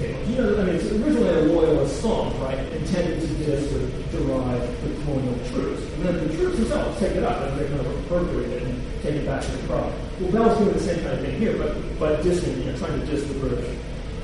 You 0.00 0.36
know, 0.36 0.60
I 0.60 0.64
mean, 0.64 0.76
it's 0.76 0.86
originally 0.86 1.28
a 1.28 1.40
loyalist 1.52 2.00
song, 2.00 2.38
right? 2.40 2.58
Intended 2.72 3.20
to 3.20 3.44
just 3.44 3.70
sort 3.70 3.82
of 3.82 4.10
derive 4.10 4.82
the 4.82 5.02
colonial 5.02 5.34
troops. 5.50 5.82
And 5.94 6.04
then 6.04 6.28
the 6.28 6.36
troops 6.36 6.56
themselves 6.56 6.98
take 6.98 7.16
it 7.16 7.24
up 7.24 7.42
and 7.42 7.58
they 7.58 7.66
kind 7.68 7.80
of 7.80 8.04
appropriate 8.04 8.50
it 8.50 8.62
and 8.62 9.02
take 9.02 9.14
it 9.16 9.26
back 9.26 9.42
to 9.42 9.50
the 9.50 9.66
crowd. 9.66 9.92
Well, 10.20 10.32
Bell's 10.32 10.58
doing 10.58 10.72
the 10.72 10.80
same 10.80 11.02
kind 11.02 11.18
of 11.18 11.20
thing 11.20 11.38
here, 11.38 11.58
but 11.58 11.98
but 11.98 12.20
dissing, 12.22 12.58
you 12.58 12.72
know, 12.72 12.78
trying 12.78 12.98
to 13.00 13.06
diss 13.06 13.24
the 13.24 13.34
British 13.34 13.76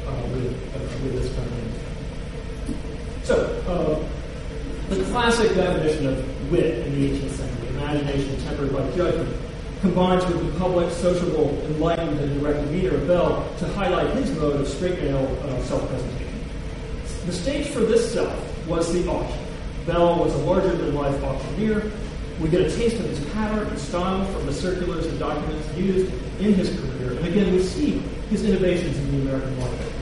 uh, 0.07 0.23
with, 0.33 0.75
uh, 0.75 0.79
with 1.03 1.23
this 1.23 1.35
kind 1.35 1.49
of 1.49 1.55
thing. 1.55 1.73
So, 3.25 3.35
uh, 3.69 4.95
the 4.95 5.05
classic 5.11 5.55
definition 5.55 6.07
of 6.07 6.51
wit 6.53 6.87
in 6.87 6.95
the 6.95 7.19
18th 7.19 7.31
century, 7.33 7.69
imagination 7.69 8.41
tempered 8.45 8.73
by 8.73 8.91
judgment, 8.97 9.46
combines 9.81 10.25
with 10.27 10.53
the 10.53 10.59
public, 10.59 10.91
sociable, 10.91 11.51
enlightened, 11.67 12.19
and 12.19 12.41
direct 12.41 12.59
of 12.59 13.07
Bell 13.07 13.49
to 13.59 13.67
highlight 13.69 14.15
his 14.17 14.31
mode 14.39 14.61
of 14.61 14.69
straight 14.69 15.01
male 15.03 15.27
uh, 15.43 15.63
self-presentation. 15.65 16.41
The 17.27 17.33
stage 17.33 17.69
for 17.69 17.81
this 17.81 18.13
self 18.13 18.67
was 18.67 18.93
the 18.93 19.09
auction. 19.09 19.39
Bell 19.87 20.19
was 20.19 20.35
a 20.35 20.39
larger-than-life 20.39 21.23
auctioneer. 21.23 21.91
We 22.41 22.49
get 22.49 22.61
a 22.63 22.77
taste 22.77 22.97
of 22.97 23.07
his 23.07 23.25
pattern 23.31 23.67
and 23.67 23.79
style 23.79 24.25
from 24.27 24.47
the 24.47 24.53
circulars 24.53 25.07
and 25.07 25.19
documents 25.19 25.75
used 25.77 26.13
in 26.41 26.55
his 26.55 26.69
career, 26.81 27.13
and 27.13 27.27
again 27.27 27.53
we 27.53 27.63
see 27.63 27.99
his 28.31 28.45
innovations 28.45 28.97
in 28.99 29.11
the 29.13 29.31
American 29.31 29.59
market. 29.59 29.93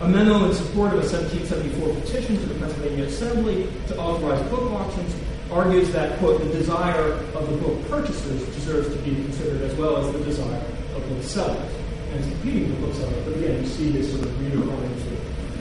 A 0.00 0.08
memo 0.08 0.44
in 0.44 0.54
support 0.54 0.92
of 0.92 0.98
a 0.98 1.06
1774 1.06 1.94
petition 2.00 2.36
to 2.36 2.46
the 2.46 2.54
Pennsylvania 2.56 3.04
Assembly 3.04 3.68
to 3.88 3.96
authorize 3.96 4.42
book 4.50 4.72
auctions 4.72 5.14
argues 5.50 5.92
that, 5.92 6.18
quote, 6.18 6.40
the 6.40 6.52
desire 6.52 7.12
of 7.34 7.50
the 7.50 7.56
book 7.58 7.88
purchasers 7.88 8.44
deserves 8.54 8.88
to 8.88 9.02
be 9.02 9.14
considered 9.14 9.62
as 9.62 9.74
well 9.76 9.96
as 9.96 10.12
the 10.12 10.24
desire 10.24 10.62
of 10.96 11.08
book 11.08 11.22
sellers. 11.22 11.72
And 12.10 12.20
it's 12.20 12.28
competing 12.28 12.70
with 12.70 12.80
booksellers, 12.80 13.24
but 13.24 13.36
again, 13.36 13.62
you 13.62 13.68
see 13.68 13.90
this 13.90 14.12
sort 14.12 14.24
of 14.24 14.40
reader 14.40 14.58
oriented 14.58 15.18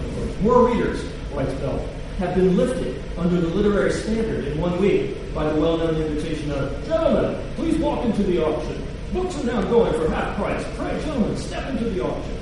approach. 0.09 0.39
More 0.41 0.67
readers, 0.69 1.03
writes 1.33 1.53
Bell, 1.55 1.87
have 2.19 2.35
been 2.35 2.55
lifted 2.55 3.01
under 3.17 3.41
the 3.41 3.47
literary 3.47 3.91
standard 3.91 4.45
in 4.45 4.59
one 4.59 4.79
week 4.79 5.15
by 5.33 5.51
the 5.51 5.59
well 5.59 5.77
known 5.77 5.95
invitation 5.95 6.51
of, 6.51 6.85
Gentlemen, 6.85 7.41
please 7.55 7.77
walk 7.77 8.05
into 8.05 8.23
the 8.23 8.43
auction. 8.43 8.87
Books 9.13 9.37
are 9.39 9.45
now 9.45 9.61
going 9.63 9.93
for 9.93 10.09
half 10.09 10.35
price. 10.37 10.65
Pray, 10.75 10.99
gentlemen, 11.03 11.37
step 11.37 11.69
into 11.69 11.89
the 11.89 12.03
auction 12.03 12.32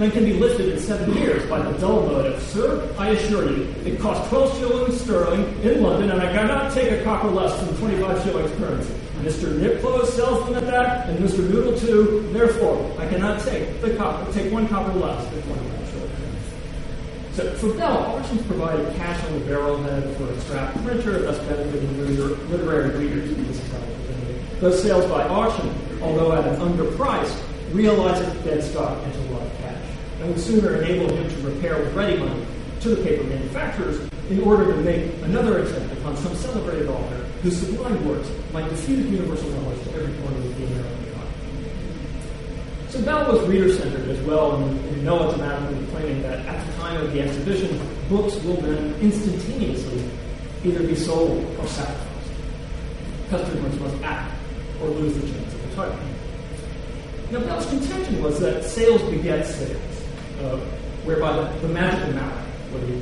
then 0.00 0.10
can 0.10 0.24
be 0.24 0.32
lifted 0.32 0.70
in 0.70 0.78
seven 0.78 1.14
years 1.14 1.46
by 1.50 1.60
the 1.60 1.78
dull 1.78 2.06
motive. 2.06 2.42
Sir, 2.44 2.90
I 2.96 3.10
assure 3.10 3.50
you, 3.50 3.64
it 3.84 4.00
costs 4.00 4.26
12 4.30 4.58
shillings 4.58 5.00
sterling 5.02 5.42
in 5.62 5.82
London, 5.82 6.10
and 6.10 6.22
I 6.22 6.32
cannot 6.32 6.72
take 6.72 6.90
a 6.90 7.04
copper 7.04 7.28
less 7.28 7.60
than 7.60 7.76
25 7.76 8.24
shillings 8.24 8.50
currency. 8.56 8.94
Mr. 9.20 9.52
Nipclose 9.60 10.06
sells 10.06 10.46
them 10.46 10.54
at 10.54 10.64
that, 10.64 11.10
and 11.10 11.18
Mr. 11.18 11.46
Noodle 11.46 11.78
too. 11.78 12.26
Therefore, 12.32 12.90
I 12.98 13.06
cannot 13.08 13.40
take 13.40 13.82
the 13.82 13.94
copper, 13.96 14.32
take 14.32 14.50
one 14.50 14.66
copper 14.68 14.94
less 14.94 15.22
than 15.28 15.42
25 15.42 15.90
shillings. 15.90 16.14
So 17.34 17.54
for 17.56 17.74
Bell, 17.74 17.98
auctions 17.98 18.46
provided 18.46 18.96
cash 18.96 19.22
on 19.26 19.38
the 19.38 19.44
barrelhead 19.44 20.16
for 20.16 20.24
a 20.32 20.40
scrap 20.40 20.72
printer, 20.82 21.20
thus 21.20 21.38
benefiting 21.40 22.48
literary 22.48 22.96
readers. 22.96 23.32
In 23.32 23.46
this 23.46 23.60
kind 23.68 24.60
Those 24.60 24.82
sales 24.82 25.04
by 25.10 25.28
auction, 25.28 25.74
although 26.00 26.32
at 26.32 26.46
an 26.46 26.56
underprice, 26.56 27.38
realizes 27.74 28.32
dead 28.44 28.64
stock 28.64 28.96
into 29.04 29.18
cash 29.34 29.49
and 30.20 30.28
would 30.28 30.40
sooner 30.40 30.82
enable 30.82 31.12
him 31.14 31.28
to 31.28 31.48
repair 31.48 31.78
with 31.78 31.94
ready 31.94 32.18
money 32.18 32.46
to 32.80 32.90
the 32.90 33.02
paper 33.02 33.24
manufacturers 33.24 34.00
in 34.28 34.42
order 34.42 34.72
to 34.72 34.80
make 34.82 35.12
another 35.22 35.58
attempt 35.58 35.92
upon 35.98 36.16
some 36.16 36.34
celebrated 36.34 36.88
author 36.88 37.16
whose 37.42 37.58
sublime 37.58 38.06
works 38.06 38.28
might 38.52 38.68
diffuse 38.68 39.06
universal 39.06 39.48
knowledge 39.50 39.82
to 39.84 39.94
every 39.94 40.12
corner 40.22 40.36
of 40.36 40.58
the 40.58 40.66
American 40.66 41.04
economy. 41.08 41.34
So 42.90 43.02
Bell 43.02 43.32
was 43.32 43.48
reader-centered 43.48 44.08
as 44.08 44.20
well, 44.20 44.56
and, 44.56 44.78
and 44.86 45.04
Noah 45.04 45.34
dramatically 45.34 45.86
claiming 45.86 46.22
that 46.22 46.46
at 46.46 46.66
the 46.66 46.72
time 46.74 47.00
of 47.00 47.12
the 47.12 47.22
exhibition, 47.22 47.80
books 48.08 48.34
will 48.44 48.60
then 48.60 48.94
instantaneously 49.00 50.04
either 50.64 50.86
be 50.86 50.94
sold 50.94 51.44
or 51.58 51.66
sacrificed. 51.66 52.30
Customers 53.30 53.80
must 53.80 54.02
act 54.02 54.34
or 54.82 54.88
lose 54.88 55.14
the 55.14 55.32
chance 55.32 55.54
of 55.54 55.70
the 55.70 55.76
title. 55.76 55.98
Now, 57.30 57.40
Bell's 57.40 57.66
contention 57.66 58.22
was 58.22 58.40
that 58.40 58.64
sales 58.64 59.02
beget 59.02 59.46
sales 59.46 59.89
uh, 60.42 60.56
whereby 61.04 61.32
the, 61.36 61.66
the 61.66 61.68
magical 61.68 62.12
mallet, 62.14 62.44
what 62.72 62.82
he 62.82 63.00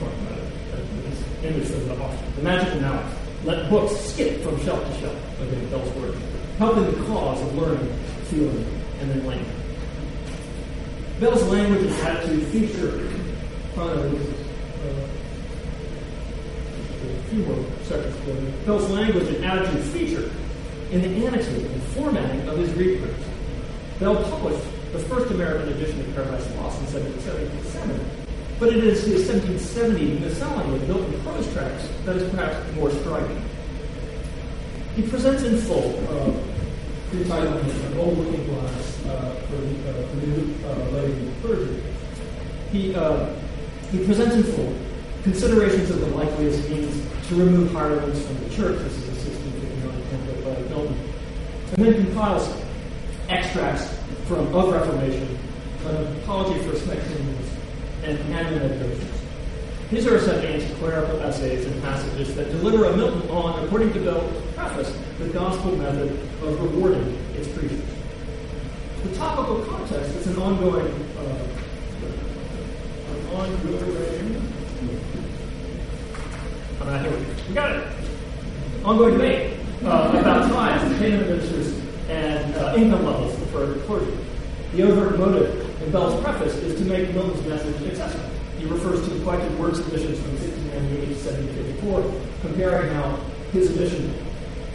talked 0.00 0.16
about 0.22 0.38
it, 0.38 1.44
image 1.44 1.70
of 1.70 1.86
the 1.86 2.02
auction, 2.02 2.32
the 2.36 2.42
magical 2.42 2.80
mallet, 2.80 3.06
let 3.44 3.70
books 3.70 3.96
skip 3.96 4.42
from 4.42 4.62
shelf 4.64 4.84
to 4.84 5.00
shelf, 5.00 5.40
again, 5.40 5.68
Bell's 5.70 5.94
word, 5.96 6.14
helping 6.58 6.84
the 6.84 7.06
cause 7.06 7.40
of 7.42 7.54
learning, 7.56 7.92
feeling, 8.24 8.82
and 9.00 9.10
then 9.10 9.26
language. 9.26 9.52
Bell's 11.20 11.42
language 11.44 11.82
and 11.82 11.94
attitude 12.06 12.46
feature, 12.48 13.10
uh, 13.76 13.82
uh, 13.82 14.10
few 17.30 17.38
more 17.44 17.64
sections. 17.84 18.16
Bell's 18.64 18.90
language 18.90 19.28
and 19.28 19.44
attitude 19.44 19.84
feature 19.84 20.30
in 20.90 21.02
the 21.02 21.26
annotating 21.26 21.66
and 21.66 21.82
formatting 21.82 22.48
of 22.48 22.58
his 22.58 22.72
reprints. 22.74 23.24
Bell 23.98 24.16
published 24.30 24.64
the 24.92 24.98
first 25.00 25.30
American 25.30 25.68
edition 25.68 26.00
of 26.00 26.14
Paradise 26.14 26.46
Lost 26.56 26.78
in 26.80 26.86
1777. 26.92 28.26
But 28.58 28.70
it 28.70 28.84
is 28.84 29.04
his 29.04 29.28
1770 29.28 30.20
miscellany 30.20 30.76
of 30.76 30.88
Milton 30.88 31.20
prose 31.22 31.52
tracts 31.52 31.88
that 32.04 32.16
is 32.16 32.30
perhaps 32.30 32.72
more 32.74 32.90
striking. 32.90 33.42
He 34.94 35.02
presents 35.02 35.42
in 35.42 35.58
full, 35.58 35.92
uh, 36.08 36.32
entitled 37.12 37.60
An 37.60 37.98
Old 37.98 38.16
Looking 38.16 38.46
Glass 38.46 39.04
uh, 39.06 39.34
for, 39.48 39.56
uh, 39.56 40.06
New 40.24 40.54
uh, 40.64 40.90
Lady 40.96 41.32
Clergy. 41.42 41.82
He, 42.72 42.94
uh, 42.94 43.34
he 43.90 44.04
presents 44.06 44.36
in 44.36 44.42
full 44.44 44.74
considerations 45.22 45.90
of 45.90 46.00
the 46.00 46.06
likeliest 46.16 46.68
means 46.70 47.28
to 47.28 47.34
remove 47.34 47.72
hirelings 47.72 48.24
from 48.24 48.38
the 48.42 48.48
church. 48.54 48.78
This 48.78 48.96
is 48.96 49.08
a 49.08 49.30
1659 49.30 50.02
template 50.08 50.44
by 50.44 50.68
Milton. 50.70 51.12
And 51.76 51.84
then 51.84 52.04
compiles 52.06 52.65
extracts 53.28 53.88
from 54.26 54.54
of 54.54 54.72
Reformation, 54.72 55.38
an 55.86 56.16
apology 56.18 56.60
for 56.60 56.72
Smectymnuus, 56.76 57.48
and 58.04 58.18
Meditations. 58.30 59.16
These 59.90 60.06
are 60.06 60.16
essentially 60.16 60.54
antiquarical 60.54 61.20
essays 61.22 61.64
and 61.64 61.80
passages 61.82 62.34
that 62.34 62.50
deliver 62.50 62.86
a 62.86 62.96
Milton 62.96 63.28
on, 63.30 63.64
according 63.64 63.92
to 63.92 64.00
Bell's 64.00 64.42
preface, 64.54 64.96
the 65.18 65.28
gospel 65.28 65.76
method 65.76 66.10
of 66.42 66.60
rewarding 66.60 67.16
its 67.36 67.46
preachers. 67.48 67.80
The 69.04 69.14
topical 69.14 69.64
context 69.66 70.16
is 70.16 70.26
an 70.26 70.42
ongoing, 70.42 70.92
uh, 71.16 71.46
an 73.12 73.26
ongoing, 73.32 74.06
uh, 76.80 77.02
here 77.02 77.10
we 77.48 77.54
got 77.54 77.70
it. 77.70 77.88
Ongoing 78.84 79.14
debate 79.14 79.58
uh, 79.84 80.16
about 80.18 80.50
times, 80.50 80.98
payment 80.98 81.22
of 81.22 81.28
ministers, 81.28 81.85
and 82.08 82.54
uh, 82.54 82.74
income 82.76 83.04
levels 83.04 83.36
for 83.50 83.74
clergy. 83.86 84.16
The 84.72 84.82
overt 84.82 85.18
motive 85.18 85.82
in 85.82 85.90
Bell's 85.90 86.20
preface 86.22 86.54
is 86.56 86.78
to 86.80 86.84
make 86.84 87.12
Milton's 87.14 87.46
message 87.46 87.82
accessible. 87.86 88.30
He 88.58 88.66
refers 88.66 89.02
to 89.06 89.10
the 89.14 89.22
collected 89.22 89.58
works 89.58 89.78
editions 89.80 90.18
from 90.20 90.32
1698 90.32 91.06
to 91.06 91.14
1754, 91.14 92.22
comparing 92.42 92.94
how 92.94 93.16
his 93.52 93.70
edition 93.70 94.14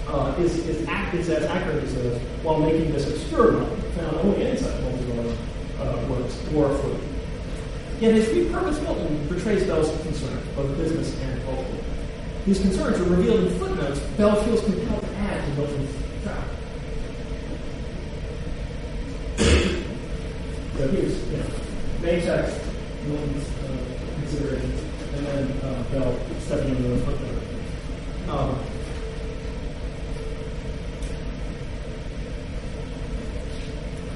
uh, 0.07 0.35
is, 0.39 0.57
is, 0.67 0.87
act, 0.87 1.13
as 1.15 1.29
accurate 1.29 1.83
as 1.83 1.93
his, 1.93 2.17
while 2.43 2.59
making 2.59 2.91
this 2.91 3.07
obscure 3.07 3.63
found 3.95 4.17
only 4.17 4.45
in 4.45 4.57
such 4.57 4.81
multi 4.81 5.37
uh, 5.79 6.07
works, 6.09 6.51
more 6.51 6.75
for 6.77 6.97
Yet 7.99 8.15
his 8.15 8.29
repurposed 8.29 8.81
Milton 8.81 9.27
portrays 9.27 9.63
Bell's 9.65 9.89
concerns, 10.01 10.47
both 10.55 10.75
business 10.77 11.15
and 11.21 11.43
cultural. 11.43 11.77
These 12.45 12.59
concerns 12.59 12.99
are 12.99 13.03
revealed 13.03 13.41
in 13.41 13.59
footnotes 13.59 13.99
Bell 14.17 14.41
feels 14.43 14.63
compelled 14.63 15.03
to 15.03 15.15
add 15.17 15.45
to 15.45 15.61
Milton's 15.61 15.95
you 20.91 21.37
know, 21.37 21.45
main 22.01 22.21
text, 22.21 22.59
Milton's 23.05 23.47
uh, 23.47 24.19
considerations, 24.19 24.81
and 25.15 25.25
then 25.25 25.51
uh, 25.63 25.83
Bell 25.91 26.19
stepping 26.39 26.75
into 26.75 26.89
the 26.89 26.97
footnote. 27.05 27.43
Um, 28.27 28.59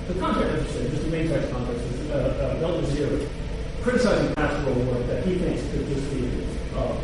the 0.08 0.20
context, 0.20 0.52
I 0.52 0.58
should 0.58 0.72
say, 0.72 0.90
just 0.90 1.04
the 1.04 1.10
main 1.10 1.30
text 1.30 1.52
context, 1.52 1.82
is 1.86 2.12
uh, 2.12 2.56
uh, 2.58 2.60
Milton 2.60 2.84
is 2.84 2.98
here 2.98 3.30
criticizing 3.82 4.36
pastoral 4.36 4.76
work 4.82 5.08
that 5.08 5.24
he 5.26 5.38
thinks 5.38 5.62
could 5.72 5.88
just 5.88 6.12
be 6.12 6.28
uh, 6.76 6.80
uh, 6.80 6.96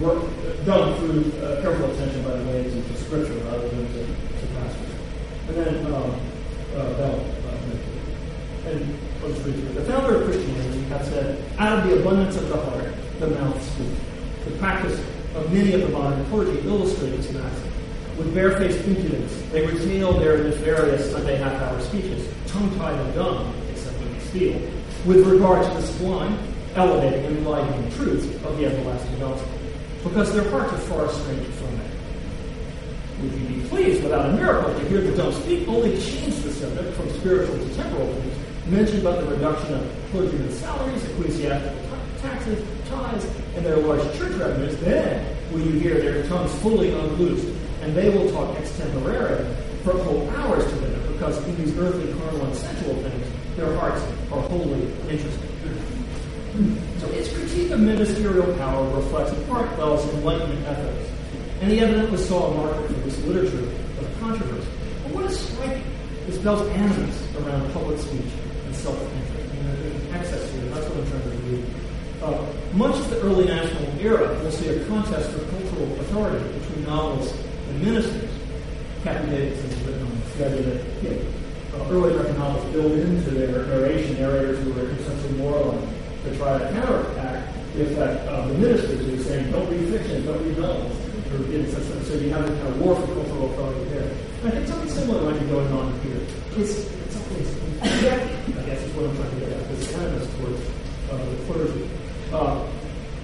work 0.00 0.24
done 0.64 0.98
through 0.98 1.30
uh, 1.42 1.60
careful 1.60 1.90
attention 1.90 2.22
by 2.22 2.30
the 2.30 2.44
ladies 2.44 2.72
to 2.72 2.96
scripture 2.96 3.34
rather 3.34 3.68
than 3.68 3.86
to, 3.92 4.06
to 4.06 4.46
pastors. 4.54 4.94
And 5.48 5.56
then 5.56 5.86
um, 5.92 6.20
uh, 6.74 6.92
Bell 6.94 7.20
uh, 7.48 7.58
and 8.68 8.98
I'll 9.22 9.30
just 9.30 9.44
read 9.44 9.54
through. 9.54 9.74
The 9.74 9.84
founder 9.84 10.16
of 10.16 10.24
Christianity 10.24 10.82
has 10.84 11.08
said, 11.08 11.44
out 11.58 11.78
of 11.78 11.88
the 11.88 11.96
abundance 12.08 12.36
of 12.36 12.48
the 12.48 12.56
heart, 12.56 12.94
the 13.20 13.26
mouth 13.28 13.62
speaks. 13.62 14.00
The 14.46 14.50
practice 14.52 14.98
of 15.34 15.52
many 15.52 15.74
of 15.74 15.82
the 15.82 15.88
modern 15.88 16.24
clergy 16.26 16.58
illustrates 16.66 17.30
maxim. 17.30 17.72
With 18.16 18.34
barefaced 18.34 18.86
impudence, 18.88 19.42
they 19.52 19.66
retail 19.66 20.18
their 20.18 20.42
nefarious 20.42 21.12
Sunday 21.12 21.36
half-hour 21.36 21.78
speeches, 21.82 22.26
tongue-tied 22.46 22.98
and 22.98 23.14
dumb, 23.14 23.54
except 23.70 23.98
when 23.98 24.12
they 24.12 24.24
steal, 24.24 24.60
with 25.04 25.26
regard 25.26 25.66
to 25.66 25.80
the 25.80 25.86
sublime, 25.86 26.38
elevating, 26.76 27.26
and 27.26 27.36
enlightening 27.38 27.92
truths 27.92 28.24
of 28.42 28.56
the 28.56 28.64
everlasting 28.64 29.18
gospel 29.18 29.48
because 30.02 30.32
their 30.32 30.48
hearts 30.50 30.72
are 30.72 30.78
far 30.78 31.06
estranged 31.06 31.52
from 31.54 31.74
it. 31.74 31.90
Would 33.20 33.32
you 33.32 33.48
be 33.48 33.68
pleased 33.68 34.02
without 34.02 34.30
a 34.30 34.32
miracle 34.32 34.72
to 34.72 34.88
hear 34.88 35.02
the 35.02 35.14
dumb 35.14 35.32
speak 35.34 35.68
only 35.68 35.90
change 36.00 36.36
the 36.36 36.52
subject 36.52 36.96
from 36.96 37.10
spiritual 37.18 37.58
to 37.58 37.74
temporal 37.74 38.14
things, 38.14 38.36
mention 38.66 39.00
about 39.00 39.20
the 39.20 39.26
reduction 39.26 39.74
of 39.74 39.92
clergymen's 40.10 40.56
salaries, 40.56 41.04
ecclesiastical 41.04 41.77
taxes, 42.20 42.64
tithes, 42.88 43.24
and 43.56 43.64
their 43.64 43.76
large 43.76 44.02
church 44.18 44.32
revenues, 44.34 44.76
then 44.78 45.36
will 45.52 45.60
you 45.60 45.78
hear 45.78 46.00
their 46.00 46.26
tongues 46.28 46.52
fully 46.60 46.92
unloosed, 46.92 47.48
and 47.82 47.94
they 47.94 48.10
will 48.10 48.30
talk 48.30 48.56
extemporary 48.58 49.44
for 49.84 49.92
whole 50.02 50.28
hours 50.30 50.64
together, 50.72 50.98
because 51.12 51.38
in 51.46 51.56
these 51.56 51.76
earthly, 51.78 52.12
carnal, 52.20 52.46
and 52.46 52.54
sensual 52.56 52.94
things, 53.02 53.26
their 53.56 53.74
hearts 53.76 54.02
are 54.32 54.42
wholly 54.42 54.82
interested. 55.08 55.48
So 56.98 57.06
its 57.10 57.32
critique 57.32 57.70
of 57.70 57.80
ministerial 57.80 58.52
power 58.56 58.96
reflects 58.96 59.32
Mark 59.46 59.76
Bell's 59.76 60.04
Enlightenment 60.14 60.66
ethics, 60.66 61.10
and 61.60 61.70
he 61.70 61.80
evidently 61.80 62.18
saw 62.18 62.50
a 62.50 62.54
market 62.54 62.86
for 62.88 63.00
this 63.00 63.18
literature 63.24 63.64
of 64.00 64.20
controversy. 64.20 64.68
But 65.04 65.12
what 65.14 65.24
is 65.26 65.38
striking 65.38 65.84
is 66.26 66.38
Bell's 66.38 66.68
animus 66.68 67.36
around 67.36 67.72
public 67.72 67.98
speech 67.98 68.32
and 68.66 68.74
self-interest. 68.74 69.54
You 69.54 69.62
know, 69.62 69.76
there's 69.76 69.94
an 70.04 70.14
excess 70.14 70.52
here. 70.52 70.64
That's 70.66 70.86
what 70.88 70.98
I'm 70.98 71.10
trying 71.10 71.22
to 71.22 71.28
read. 71.28 71.64
Uh, 72.22 72.44
much 72.74 72.96
of 72.96 73.10
the 73.10 73.20
early 73.20 73.46
national 73.46 73.86
era 74.00 74.34
will 74.42 74.50
see 74.50 74.68
a 74.68 74.84
contest 74.86 75.30
for 75.30 75.44
cultural 75.50 75.92
authority 76.00 76.58
between 76.58 76.84
novelists 76.84 77.38
and 77.68 77.82
ministers. 77.82 78.30
Cathy 79.04 79.30
Davidson 79.30 79.70
has 79.70 79.80
written 79.84 80.02
on 80.02 80.20
this, 80.20 80.34
the 80.34 80.46
idea 80.46 80.62
that 80.64 81.80
uh, 81.80 81.90
early 81.90 82.12
American 82.12 82.38
novels 82.38 82.72
build 82.72 82.92
into 82.92 83.30
their 83.30 83.64
narration 83.66 84.18
narrators 84.18 84.58
who 84.64 84.72
are 84.72 84.90
essentially 84.90 85.38
moral 85.38 85.70
and 85.72 86.24
to 86.24 86.36
try 86.36 86.58
to 86.58 86.64
counteract 86.72 87.54
the 87.74 87.82
effect 87.86 88.26
of 88.26 88.48
the 88.48 88.54
ministers 88.54 89.06
who 89.06 89.14
are 89.14 89.22
saying, 89.22 89.52
don't 89.52 89.70
read 89.70 89.88
fiction, 89.88 90.26
don't 90.26 90.42
read 90.44 90.58
novels. 90.58 90.96
So 91.28 92.14
you 92.14 92.30
have 92.30 92.44
a 92.44 92.48
kind 92.48 92.68
of 92.68 92.80
war 92.80 92.96
for 92.96 93.06
cultural 93.06 93.52
authority 93.52 93.84
there. 93.90 94.10
And 94.42 94.48
I 94.48 94.50
think 94.50 94.66
something 94.66 94.88
similar 94.88 95.30
might 95.30 95.38
be 95.38 95.46
going 95.46 95.70
on 95.72 96.00
here. 96.00 96.18
It's, 96.56 96.90
it's 96.90 97.14
something 97.14 97.46
I 97.82 98.64
guess 98.64 98.82
is 98.82 98.92
what 98.94 99.04
I'm 99.06 99.16
trying 99.16 99.30
to 99.30 99.40
get 99.40 99.52
at, 99.52 99.68
this 99.68 99.94
animus 99.94 100.26
towards 100.34 100.60
uh, 101.12 101.16
the 101.16 101.36
clergy. 101.46 101.88
Uh, 102.32 102.66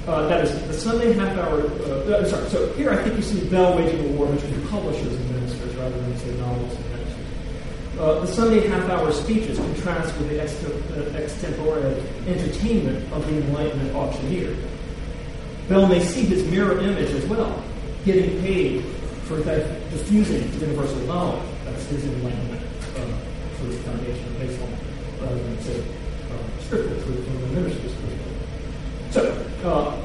uh, 0.06 0.28
that 0.28 0.44
is 0.44 0.66
the 0.66 0.74
Sunday 0.74 1.12
half 1.12 1.36
hour. 1.38 1.62
Uh, 1.62 2.20
uh, 2.20 2.24
sorry. 2.26 2.48
So 2.50 2.72
here, 2.74 2.90
I 2.90 3.02
think 3.02 3.16
you 3.16 3.22
see 3.22 3.48
Bell 3.48 3.76
waging 3.76 4.04
a 4.04 4.18
war 4.18 4.26
between 4.26 4.66
publishers 4.68 5.14
and 5.14 5.30
ministers 5.30 5.74
rather 5.76 5.98
than 6.00 6.18
say 6.18 6.36
novels 6.36 6.74
and 6.76 6.94
uh, 7.98 8.18
the 8.18 8.26
Sunday 8.26 8.66
half-hour 8.66 9.12
speeches 9.12 9.56
contrast 9.56 10.18
with 10.18 10.28
the 10.28 10.42
uh, 10.42 11.20
extempore 11.20 11.78
entertainment 12.26 13.12
of 13.12 13.24
the 13.26 13.36
Enlightenment 13.36 13.94
auctioneer. 13.94 14.56
Bell 15.68 15.86
may 15.86 16.00
see 16.00 16.24
his 16.24 16.44
mirror 16.50 16.80
image 16.80 17.10
as 17.12 17.24
well, 17.26 17.62
getting 18.04 18.40
paid 18.40 18.84
for 19.26 19.36
that 19.36 19.90
diffusing 19.90 20.42
universal 20.60 20.98
knowledge. 21.06 21.42
That's 21.64 21.84
his 21.86 22.04
Enlightenment 22.04 22.62
uh, 22.96 23.58
sort 23.58 23.70
of 23.70 23.78
foundation 23.80 24.38
based 24.40 24.60
on, 24.60 24.70
rather 25.20 25.40
than 25.40 25.60
say 25.60 25.80
uh, 25.80 26.60
scriptural 26.62 27.00
truth 27.00 27.24
from 27.24 27.40
the 27.42 27.46
minister's 27.60 27.92
perspective. 27.92 28.34
So, 29.10 29.70
uh, 29.70 29.96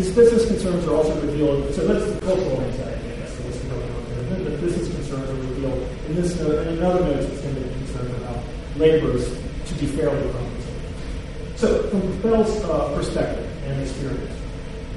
his 0.00 0.14
business 0.14 0.46
concerns 0.46 0.86
are 0.86 0.94
also 0.94 1.14
revealed. 1.20 1.74
So 1.74 1.86
that's 1.86 2.10
the 2.10 2.20
cultural 2.22 2.62
anxiety, 2.62 3.12
I 3.12 3.16
guess, 3.16 3.36
that's 3.36 3.58
going 3.58 3.82
on 3.82 4.04
there. 4.08 4.36
And 4.36 4.46
the 4.46 4.50
business 4.56 4.88
concerns 4.88 5.28
are 5.28 5.34
revealed 5.34 5.88
in 6.08 6.14
this 6.16 6.40
note 6.40 6.66
and 6.66 6.78
another 6.78 7.04
note 7.04 7.20
that's 7.20 7.40
going 7.42 7.54
to 7.54 7.60
be 7.60 7.68
concerned 7.68 8.16
about 8.16 8.42
laborers 8.76 9.28
to 9.28 9.74
be 9.74 9.84
fairly 9.84 10.32
compensated. 10.32 11.56
So, 11.56 11.82
from 11.90 12.22
Bell's 12.22 12.64
uh, 12.64 12.94
perspective 12.94 13.46
and 13.66 13.82
experience, 13.82 14.40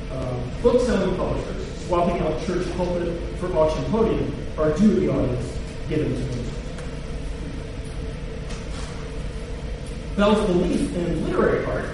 uh, 0.09 0.39
book 0.61 0.79
selling 0.85 1.17
publishers 1.17 1.85
swapping 1.85 2.21
out 2.21 2.45
church 2.45 2.65
pulpit 2.77 3.11
for 3.39 3.51
auction 3.57 3.83
podium 3.91 4.33
are 4.57 4.71
due 4.77 4.95
to 4.95 4.99
the 5.01 5.09
audience 5.11 5.57
given 5.89 6.15
to 6.15 6.21
them. 6.21 6.45
Bell's 10.15 10.45
belief 10.47 10.95
in 10.95 11.25
literary 11.25 11.65
art, 11.65 11.89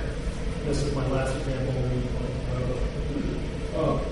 this 0.65 0.83
is 0.83 0.93
my 0.93 1.07
last 1.07 1.35
example, 1.37 1.73
uh, 3.79 4.03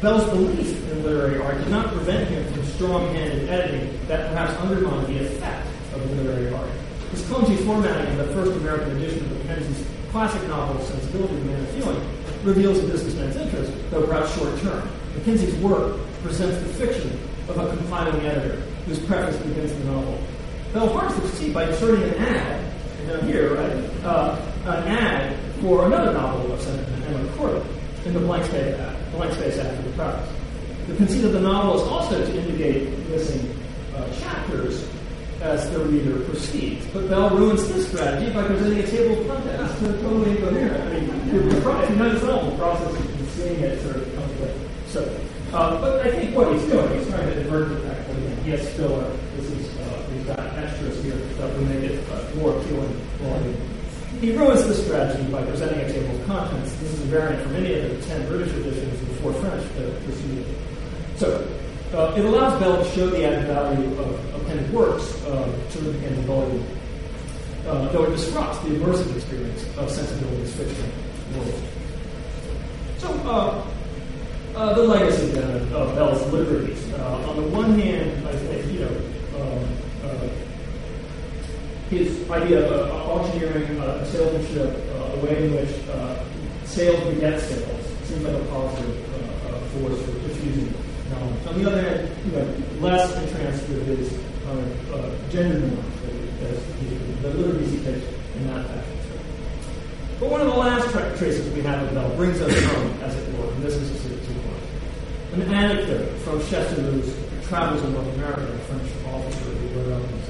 Bell's 0.00 0.28
belief 0.30 0.92
in 0.92 1.02
literary 1.02 1.40
art 1.40 1.58
did 1.58 1.68
not 1.68 1.88
prevent 1.88 2.28
him 2.28 2.52
from 2.52 2.64
strong-handed 2.64 3.48
editing 3.48 4.06
that 4.08 4.28
perhaps 4.30 4.54
undermined 4.60 5.06
the 5.06 5.24
effect 5.24 5.66
of 5.94 6.10
literary 6.10 6.52
art. 6.52 6.70
His 7.10 7.26
clumsy 7.26 7.56
formatting 7.64 8.12
in 8.12 8.18
the 8.18 8.26
first 8.34 8.52
American 8.52 8.96
edition 8.96 9.24
of 9.24 9.46
Mackenzie's 9.46 9.86
classic 10.10 10.46
novel, 10.48 10.82
Sensibility 10.84 11.34
of 11.34 11.46
Man 11.46 11.60
of 11.60 11.68
Feeling, 11.70 12.08
reveals 12.42 12.78
a 12.78 12.86
businessman's 12.86 13.36
interest, 13.36 13.72
though 13.90 14.06
perhaps 14.06 14.36
short-term. 14.36 14.88
Mackenzie's 15.14 15.54
work 15.56 15.98
presents 16.22 16.58
the 16.58 16.86
fiction 16.86 17.18
of 17.48 17.58
a 17.58 17.76
compiling 17.76 18.20
editor 18.26 18.56
whose 18.86 18.98
preface 18.98 19.36
begins 19.38 19.72
the 19.72 19.84
novel. 19.84 20.18
Bell 20.72 20.92
harms 20.92 21.14
the 21.14 21.28
critique 21.28 21.54
by 21.54 21.68
inserting 21.68 22.02
an 22.02 22.14
ad, 22.16 22.72
down 23.06 23.26
here, 23.26 23.54
right, 23.54 24.04
uh, 24.04 24.36
an 24.64 24.88
ad 24.88 25.38
for 25.60 25.86
another 25.86 26.12
novel 26.12 26.52
of 26.52 26.60
sentiment, 26.60 26.95
Emma 27.06 27.32
Corbett, 27.36 27.64
in 28.04 28.14
the 28.14 28.20
blank 28.20 28.44
space, 28.44 28.76
blank 29.12 29.32
space 29.34 29.58
after 29.58 29.82
the 29.82 29.90
preface. 29.96 30.32
The 30.88 30.96
conceit 30.96 31.24
of 31.24 31.32
the 31.32 31.40
novel 31.40 31.82
is 31.82 31.88
also 31.88 32.24
to 32.24 32.38
indicate 32.38 32.88
missing 33.08 33.58
uh, 33.94 34.08
chapters 34.20 34.88
as 35.40 35.70
the 35.70 35.80
reader 35.80 36.20
proceeds. 36.24 36.86
But 36.92 37.08
Bell 37.08 37.30
ruins 37.30 37.66
this 37.68 37.88
strategy 37.88 38.32
by 38.32 38.46
presenting 38.46 38.78
a 38.80 38.86
table 38.86 39.20
of 39.20 39.26
contents 39.26 39.78
to 39.80 39.86
totally 40.02 40.30
incoherent. 40.30 40.82
I 40.82 41.00
mean, 41.00 41.10
if 41.34 41.90
you 41.90 41.96
notice 41.96 42.22
all 42.24 42.50
the 42.50 42.56
process 42.56 42.94
of 42.94 43.30
seeing 43.30 43.60
it 43.60 43.82
sort 43.82 43.96
of 43.96 44.14
comes 44.14 44.40
later. 44.40 44.60
So, 44.88 45.20
uh, 45.52 45.80
but 45.80 46.06
I 46.06 46.10
think 46.10 46.36
what 46.36 46.52
he's 46.52 46.64
doing, 46.64 46.98
he's 46.98 47.08
trying 47.08 47.28
to 47.28 47.34
divert 47.42 47.68
the 47.68 47.88
fact 47.88 48.06
that 48.06 48.16
again, 48.16 48.38
yes, 48.46 48.68
filler. 48.74 49.10
This 49.36 49.50
is 49.50 49.78
uh, 49.78 50.06
we've 50.12 50.26
got 50.26 50.38
extras 50.38 51.02
here 51.04 51.14
that 51.14 51.52
will 51.52 51.64
make 51.64 51.90
it 51.90 52.10
uh, 52.10 52.34
more 52.36 52.56
appealing. 52.58 53.02
He 54.20 54.34
ruins 54.34 54.66
the 54.66 54.74
strategy 54.74 55.30
by 55.30 55.42
presenting 55.44 55.80
a 55.80 55.92
table 55.92 56.18
of 56.18 56.26
contents. 56.26 56.74
This 56.76 56.92
is 56.94 57.02
a 57.02 57.04
variant 57.04 57.42
from 57.42 57.56
any 57.56 57.74
of 57.74 57.90
the 57.90 58.06
ten 58.06 58.26
British 58.28 58.52
editions 58.54 58.98
and 59.00 59.18
four 59.18 59.32
French 59.34 59.62
that 59.74 60.04
preceded. 60.04 60.48
it. 60.48 60.56
So, 61.16 61.48
uh, 61.92 62.14
it 62.16 62.24
allows 62.24 62.58
Bell 62.58 62.82
to 62.82 62.90
show 62.90 63.10
the 63.10 63.24
added 63.24 63.46
value 63.46 63.98
of 63.98 64.34
appended 64.34 64.72
works 64.72 65.22
uh, 65.24 65.52
to 65.70 65.78
the 65.78 65.92
beginning 65.92 66.22
volume, 66.22 66.66
uh, 67.66 67.88
though 67.92 68.04
it 68.04 68.10
disrupts 68.10 68.58
the 68.60 68.70
immersive 68.70 69.14
experience 69.14 69.64
of 69.76 69.90
sensibility's 69.90 70.54
fiction 70.54 70.90
world. 71.36 71.62
So, 72.98 73.08
uh, 73.28 73.66
uh, 74.56 74.74
the 74.74 74.82
legacy 74.82 75.26
then 75.26 75.72
of, 75.74 75.94
Bell's 75.94 76.32
liberties. 76.32 76.90
Uh, 76.94 77.28
on 77.28 77.36
the 77.36 77.48
one 77.48 77.78
hand, 77.78 78.26
I 78.26 78.32
think, 78.34 78.72
you 78.72 78.80
know, 78.80 78.90
his 81.90 82.28
idea 82.30 82.66
of 82.66 82.90
uh, 82.90 83.12
auctioneering, 83.12 83.78
uh, 83.80 84.04
salesmanship, 84.04 84.74
uh, 84.94 85.14
a 85.14 85.24
way 85.24 85.46
in 85.46 85.54
which 85.54 85.88
uh, 85.88 86.18
sales 86.64 86.98
beget 87.14 87.40
sales 87.40 87.86
seems 88.04 88.22
like 88.24 88.34
a 88.34 88.44
positive 88.46 88.94
uh, 89.14 89.48
uh, 89.48 89.60
force 89.70 90.02
for 90.02 90.12
diffusing 90.26 90.74
knowledge. 91.10 91.46
On 91.46 91.62
the 91.62 91.70
other 91.70 91.82
hand, 91.82 92.10
you 92.26 92.32
know, 92.32 92.46
less 92.80 93.14
entranced 93.22 93.68
with 93.68 93.86
his 93.86 94.12
uh, 94.46 94.96
uh, 94.96 95.30
gender 95.30 95.60
norms, 95.60 95.94
as 96.42 96.58
he, 96.80 96.86
the 97.22 97.30
liberties 97.30 97.72
he 97.72 97.78
takes 97.78 98.06
in 98.34 98.46
that 98.48 98.66
fashion. 98.66 98.92
But 100.18 100.30
one 100.30 100.40
of 100.40 100.46
the 100.46 100.54
last 100.54 100.90
tra- 100.90 101.16
traces 101.18 101.52
we 101.54 101.62
have 101.62 101.82
of 101.82 101.94
Bell 101.94 102.10
brings 102.16 102.40
us 102.40 102.52
home, 102.64 102.90
as 103.02 103.14
it 103.14 103.38
were, 103.38 103.52
and 103.52 103.62
this 103.62 103.74
is 103.74 104.06
a 104.06 105.34
An 105.34 105.42
anecdote 105.52 106.08
from 106.20 106.40
Chastellux's 106.40 107.14
travels 107.46 107.82
in 107.84 107.92
North 107.92 108.12
America, 108.14 108.42
a 108.42 108.58
French 108.66 108.90
officer 109.06 109.50
who 109.50 109.78
wrote 109.78 109.92
on 109.92 110.25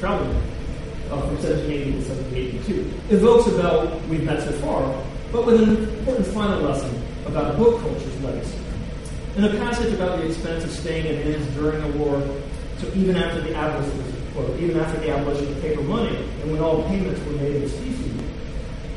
traveling 0.00 0.34
uh, 1.10 1.20
from 1.20 1.36
1780 1.44 1.92
to 1.92 1.98
1782, 2.08 3.14
evokes 3.14 3.46
a 3.46 3.56
Bell 3.60 4.00
we've 4.08 4.24
met 4.24 4.42
so 4.42 4.50
far, 4.64 4.80
but 5.30 5.44
with 5.44 5.62
an 5.62 5.76
important 5.76 6.26
final 6.28 6.62
lesson 6.62 6.90
about 7.26 7.56
book 7.58 7.80
culture's 7.82 8.20
legacy. 8.22 8.58
In 9.36 9.44
a 9.44 9.50
passage 9.58 9.92
about 9.92 10.18
the 10.18 10.26
expense 10.26 10.64
of 10.64 10.70
staying 10.70 11.06
in 11.06 11.20
inns 11.20 11.46
during 11.54 11.82
a 11.82 11.88
war, 11.98 12.18
so 12.78 12.88
even 12.94 13.14
after 13.14 13.42
the 13.42 13.54
abolition, 13.54 14.04
or 14.36 14.56
even 14.56 14.80
after 14.80 14.98
the 15.00 15.10
abolition 15.10 15.52
of 15.52 15.60
paper 15.60 15.82
money, 15.82 16.16
and 16.16 16.50
when 16.50 16.62
all 16.62 16.82
payments 16.84 17.20
were 17.26 17.32
made 17.32 17.56
in 17.56 17.68
specie, 17.68 18.10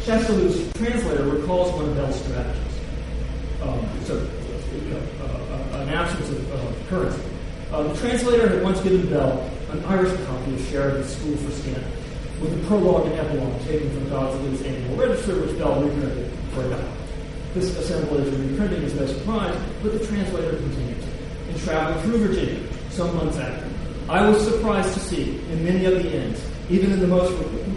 Chastellux's 0.05 0.71
translator 0.73 1.23
recalls 1.27 1.71
one 1.73 1.89
of 1.89 1.95
Bell's 1.95 2.19
strategies. 2.23 2.79
Um, 3.61 3.87
so, 4.03 4.15
you 4.73 4.89
know, 4.89 5.01
uh, 5.21 5.77
uh, 5.77 5.81
an 5.81 5.89
absence 5.89 6.29
of 6.29 6.53
uh, 6.53 6.89
currency. 6.89 7.21
Uh, 7.71 7.83
the 7.83 7.99
translator 7.99 8.47
had 8.49 8.63
once 8.63 8.79
given 8.81 9.09
Bell 9.09 9.49
an 9.73 9.83
Irish 9.85 10.13
copy 10.27 10.53
of 10.53 10.61
Sheridan's 10.67 11.15
School 11.15 11.35
for 11.37 11.51
Scandal, 11.51 11.89
with 12.39 12.55
the 12.55 12.67
prologue 12.67 13.07
and 13.07 13.15
epilogue 13.15 13.59
taken 13.65 13.89
from 13.89 14.09
Dodsley's 14.09 14.61
annual 14.61 14.95
register, 14.95 15.41
which 15.41 15.57
Bell 15.57 15.81
reprinted 15.81 16.31
for 16.53 16.61
a 16.61 16.69
dollar. 16.69 16.91
This 17.55 17.75
assemblage 17.77 18.27
and 18.27 18.51
reprinting 18.51 18.83
is 18.83 18.93
no 18.93 19.07
surprise, 19.07 19.59
but 19.81 19.93
the 19.93 20.05
translator 20.05 20.57
continues. 20.57 21.03
In 21.49 21.59
traveling 21.59 22.03
through 22.03 22.27
Virginia, 22.27 22.69
some 22.91 23.15
months 23.15 23.37
after, 23.37 23.67
I 24.09 24.29
was 24.29 24.43
surprised 24.43 24.93
to 24.93 24.99
see 24.99 25.39
in 25.51 25.65
many 25.65 25.85
of 25.85 25.93
the 25.93 26.21
inns, 26.21 26.39
even 26.69 26.91
in 26.91 26.99
the 26.99 27.07
most 27.07 27.33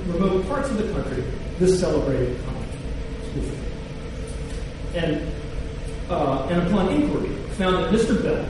remote 0.06 0.46
parts 0.48 0.68
of 0.68 0.76
the 0.76 0.92
country, 0.92 1.24
this 1.58 1.80
celebrated 1.80 2.38
college. 2.44 3.48
And, 4.94 5.32
uh, 6.10 6.46
and 6.50 6.66
upon 6.66 6.92
inquiry, 6.92 7.30
found 7.56 7.76
that 7.76 7.90
Mr. 7.90 8.22
Bell 8.22 8.44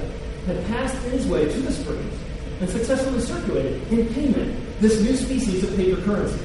had 0.47 0.67
passed 0.67 1.05
in 1.05 1.13
his 1.13 1.27
way 1.29 1.45
to 1.45 1.61
the 1.61 1.73
springs 1.73 2.16
and 2.61 2.71
successfully 2.71 3.21
circulated 3.21 3.81
in 3.93 4.07
payment 4.15 4.81
this 4.81 5.01
new 5.01 5.17
species 5.17 5.65
of 5.65 5.77
paper 5.77 6.01
currency. 6.03 6.39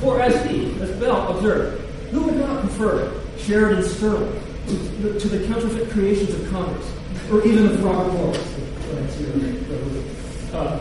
For 0.00 0.20
as 0.20 0.34
he, 0.46 0.72
as 0.80 0.90
Bell 0.98 1.36
observed, 1.36 1.82
who 2.10 2.22
would 2.22 2.36
not 2.36 2.60
prefer 2.60 3.12
Sheridan 3.38 3.82
Sterling 3.82 4.40
to 4.66 4.74
the, 4.74 5.20
to 5.20 5.28
the 5.28 5.46
counterfeit 5.46 5.90
creations 5.90 6.32
of 6.34 6.50
Congress, 6.50 6.90
or 7.30 7.44
even 7.46 7.66
of 7.66 7.82
Robert 7.84 8.12
Morris? 8.12 8.54
Uh, 10.52 10.80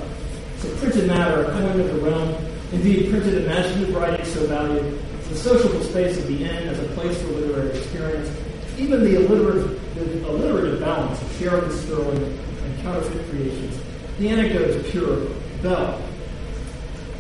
so 0.60 0.76
printed 0.78 1.08
matter, 1.08 1.44
a 1.44 1.52
coin 1.52 1.80
of 1.80 1.88
the 1.88 2.00
realm, 2.00 2.36
indeed 2.72 3.10
printed 3.10 3.44
imaginative 3.44 3.96
writing 3.96 4.26
so 4.26 4.46
valued, 4.48 5.00
the 5.30 5.36
sociable 5.36 5.84
space 5.84 6.18
of 6.18 6.28
the 6.28 6.44
inn 6.44 6.70
as 6.70 6.80
a 6.80 6.88
place 6.94 7.22
for 7.22 7.28
literary 7.30 7.78
experience, 7.78 8.30
even 8.78 9.04
the 9.04 9.16
alliterative, 9.16 9.96
the 9.96 10.30
alliterative 10.30 10.80
balance 10.80 11.22
of 11.22 11.38
Sheridan 11.38 11.72
Sterling 11.72 12.40
and 12.64 12.82
counterfeit 12.82 13.30
creations 13.30 13.78
the 14.20 14.30
anecdote 14.30 14.70
is 14.70 14.92
pure 14.92 15.28
Bell. 15.62 16.02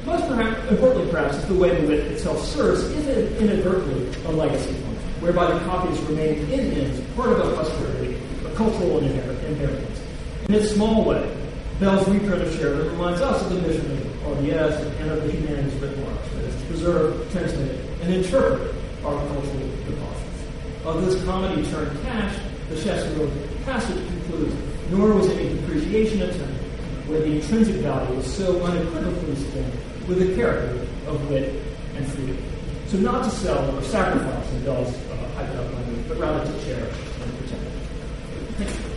Most 0.05 0.27
perhaps, 0.27 0.71
importantly, 0.71 1.11
perhaps, 1.11 1.37
is 1.37 1.45
the 1.47 1.53
way 1.53 1.79
the 1.79 1.87
wit 1.87 1.99
itself 2.11 2.43
serves 2.43 2.81
is 2.81 3.07
inadvertently 3.41 4.07
a 4.25 4.31
legacy 4.31 4.73
function, 4.73 5.09
whereby 5.21 5.51
the 5.51 5.59
copies 5.65 5.99
remain 6.01 6.39
in 6.51 6.71
inns, 6.73 7.15
part 7.15 7.29
of 7.29 7.39
a 7.39 7.55
posterity, 7.55 8.15
a 8.45 8.49
cultural 8.55 8.99
inheritance. 8.99 10.01
In 10.47 10.55
its 10.55 10.71
small 10.71 11.03
way, 11.03 11.35
Bell's 11.79 12.07
reprint 12.07 12.41
of 12.41 12.55
Sheridan 12.55 12.91
reminds 12.91 13.21
us 13.21 13.41
of 13.43 13.49
the 13.49 13.67
mission 13.67 13.91
of 13.91 14.37
RDS 14.39 14.81
and 14.99 15.11
of 15.11 15.23
the 15.23 15.31
humanities 15.31 15.73
writ 15.81 15.97
large, 15.99 16.31
that 16.35 16.43
is, 16.45 16.61
to 16.61 16.67
preserve, 16.67 17.31
transmit, 17.31 17.85
and 18.01 18.13
interpret 18.13 18.73
our 19.03 19.17
cultural 19.27 19.69
deposits. 19.85 20.85
Of 20.85 21.05
this 21.05 21.23
comedy 21.25 21.69
turned 21.69 22.01
cash, 22.03 22.35
the 22.69 22.75
Chastellux 22.75 23.65
passage 23.65 24.07
concludes, 24.07 24.55
nor 24.89 25.13
was 25.13 25.27
any 25.29 25.49
depreciation 25.55 26.21
attempted 26.21 26.66
where 27.07 27.21
the 27.21 27.35
intrinsic 27.39 27.75
value 27.77 28.19
is 28.19 28.31
so 28.31 28.61
unequivocally 28.63 29.35
spent 29.35 29.73
with 30.07 30.19
the 30.19 30.35
character 30.35 30.85
of 31.07 31.29
wit 31.29 31.63
and 31.95 32.07
freedom. 32.07 32.37
So 32.87 32.97
not 32.97 33.23
to 33.23 33.29
sell 33.29 33.75
or 33.75 33.81
sacrifice 33.81 34.51
in 34.51 34.63
Bell's 34.63 34.93
uh, 34.93 35.29
hyped 35.35 35.55
up 35.55 35.73
language, 35.73 36.07
but 36.07 36.17
rather 36.17 36.45
to 36.45 36.65
cherish 36.65 36.95
and 37.21 37.37
protect. 37.39 37.63
Thank 38.57 38.69
you. 38.69 38.96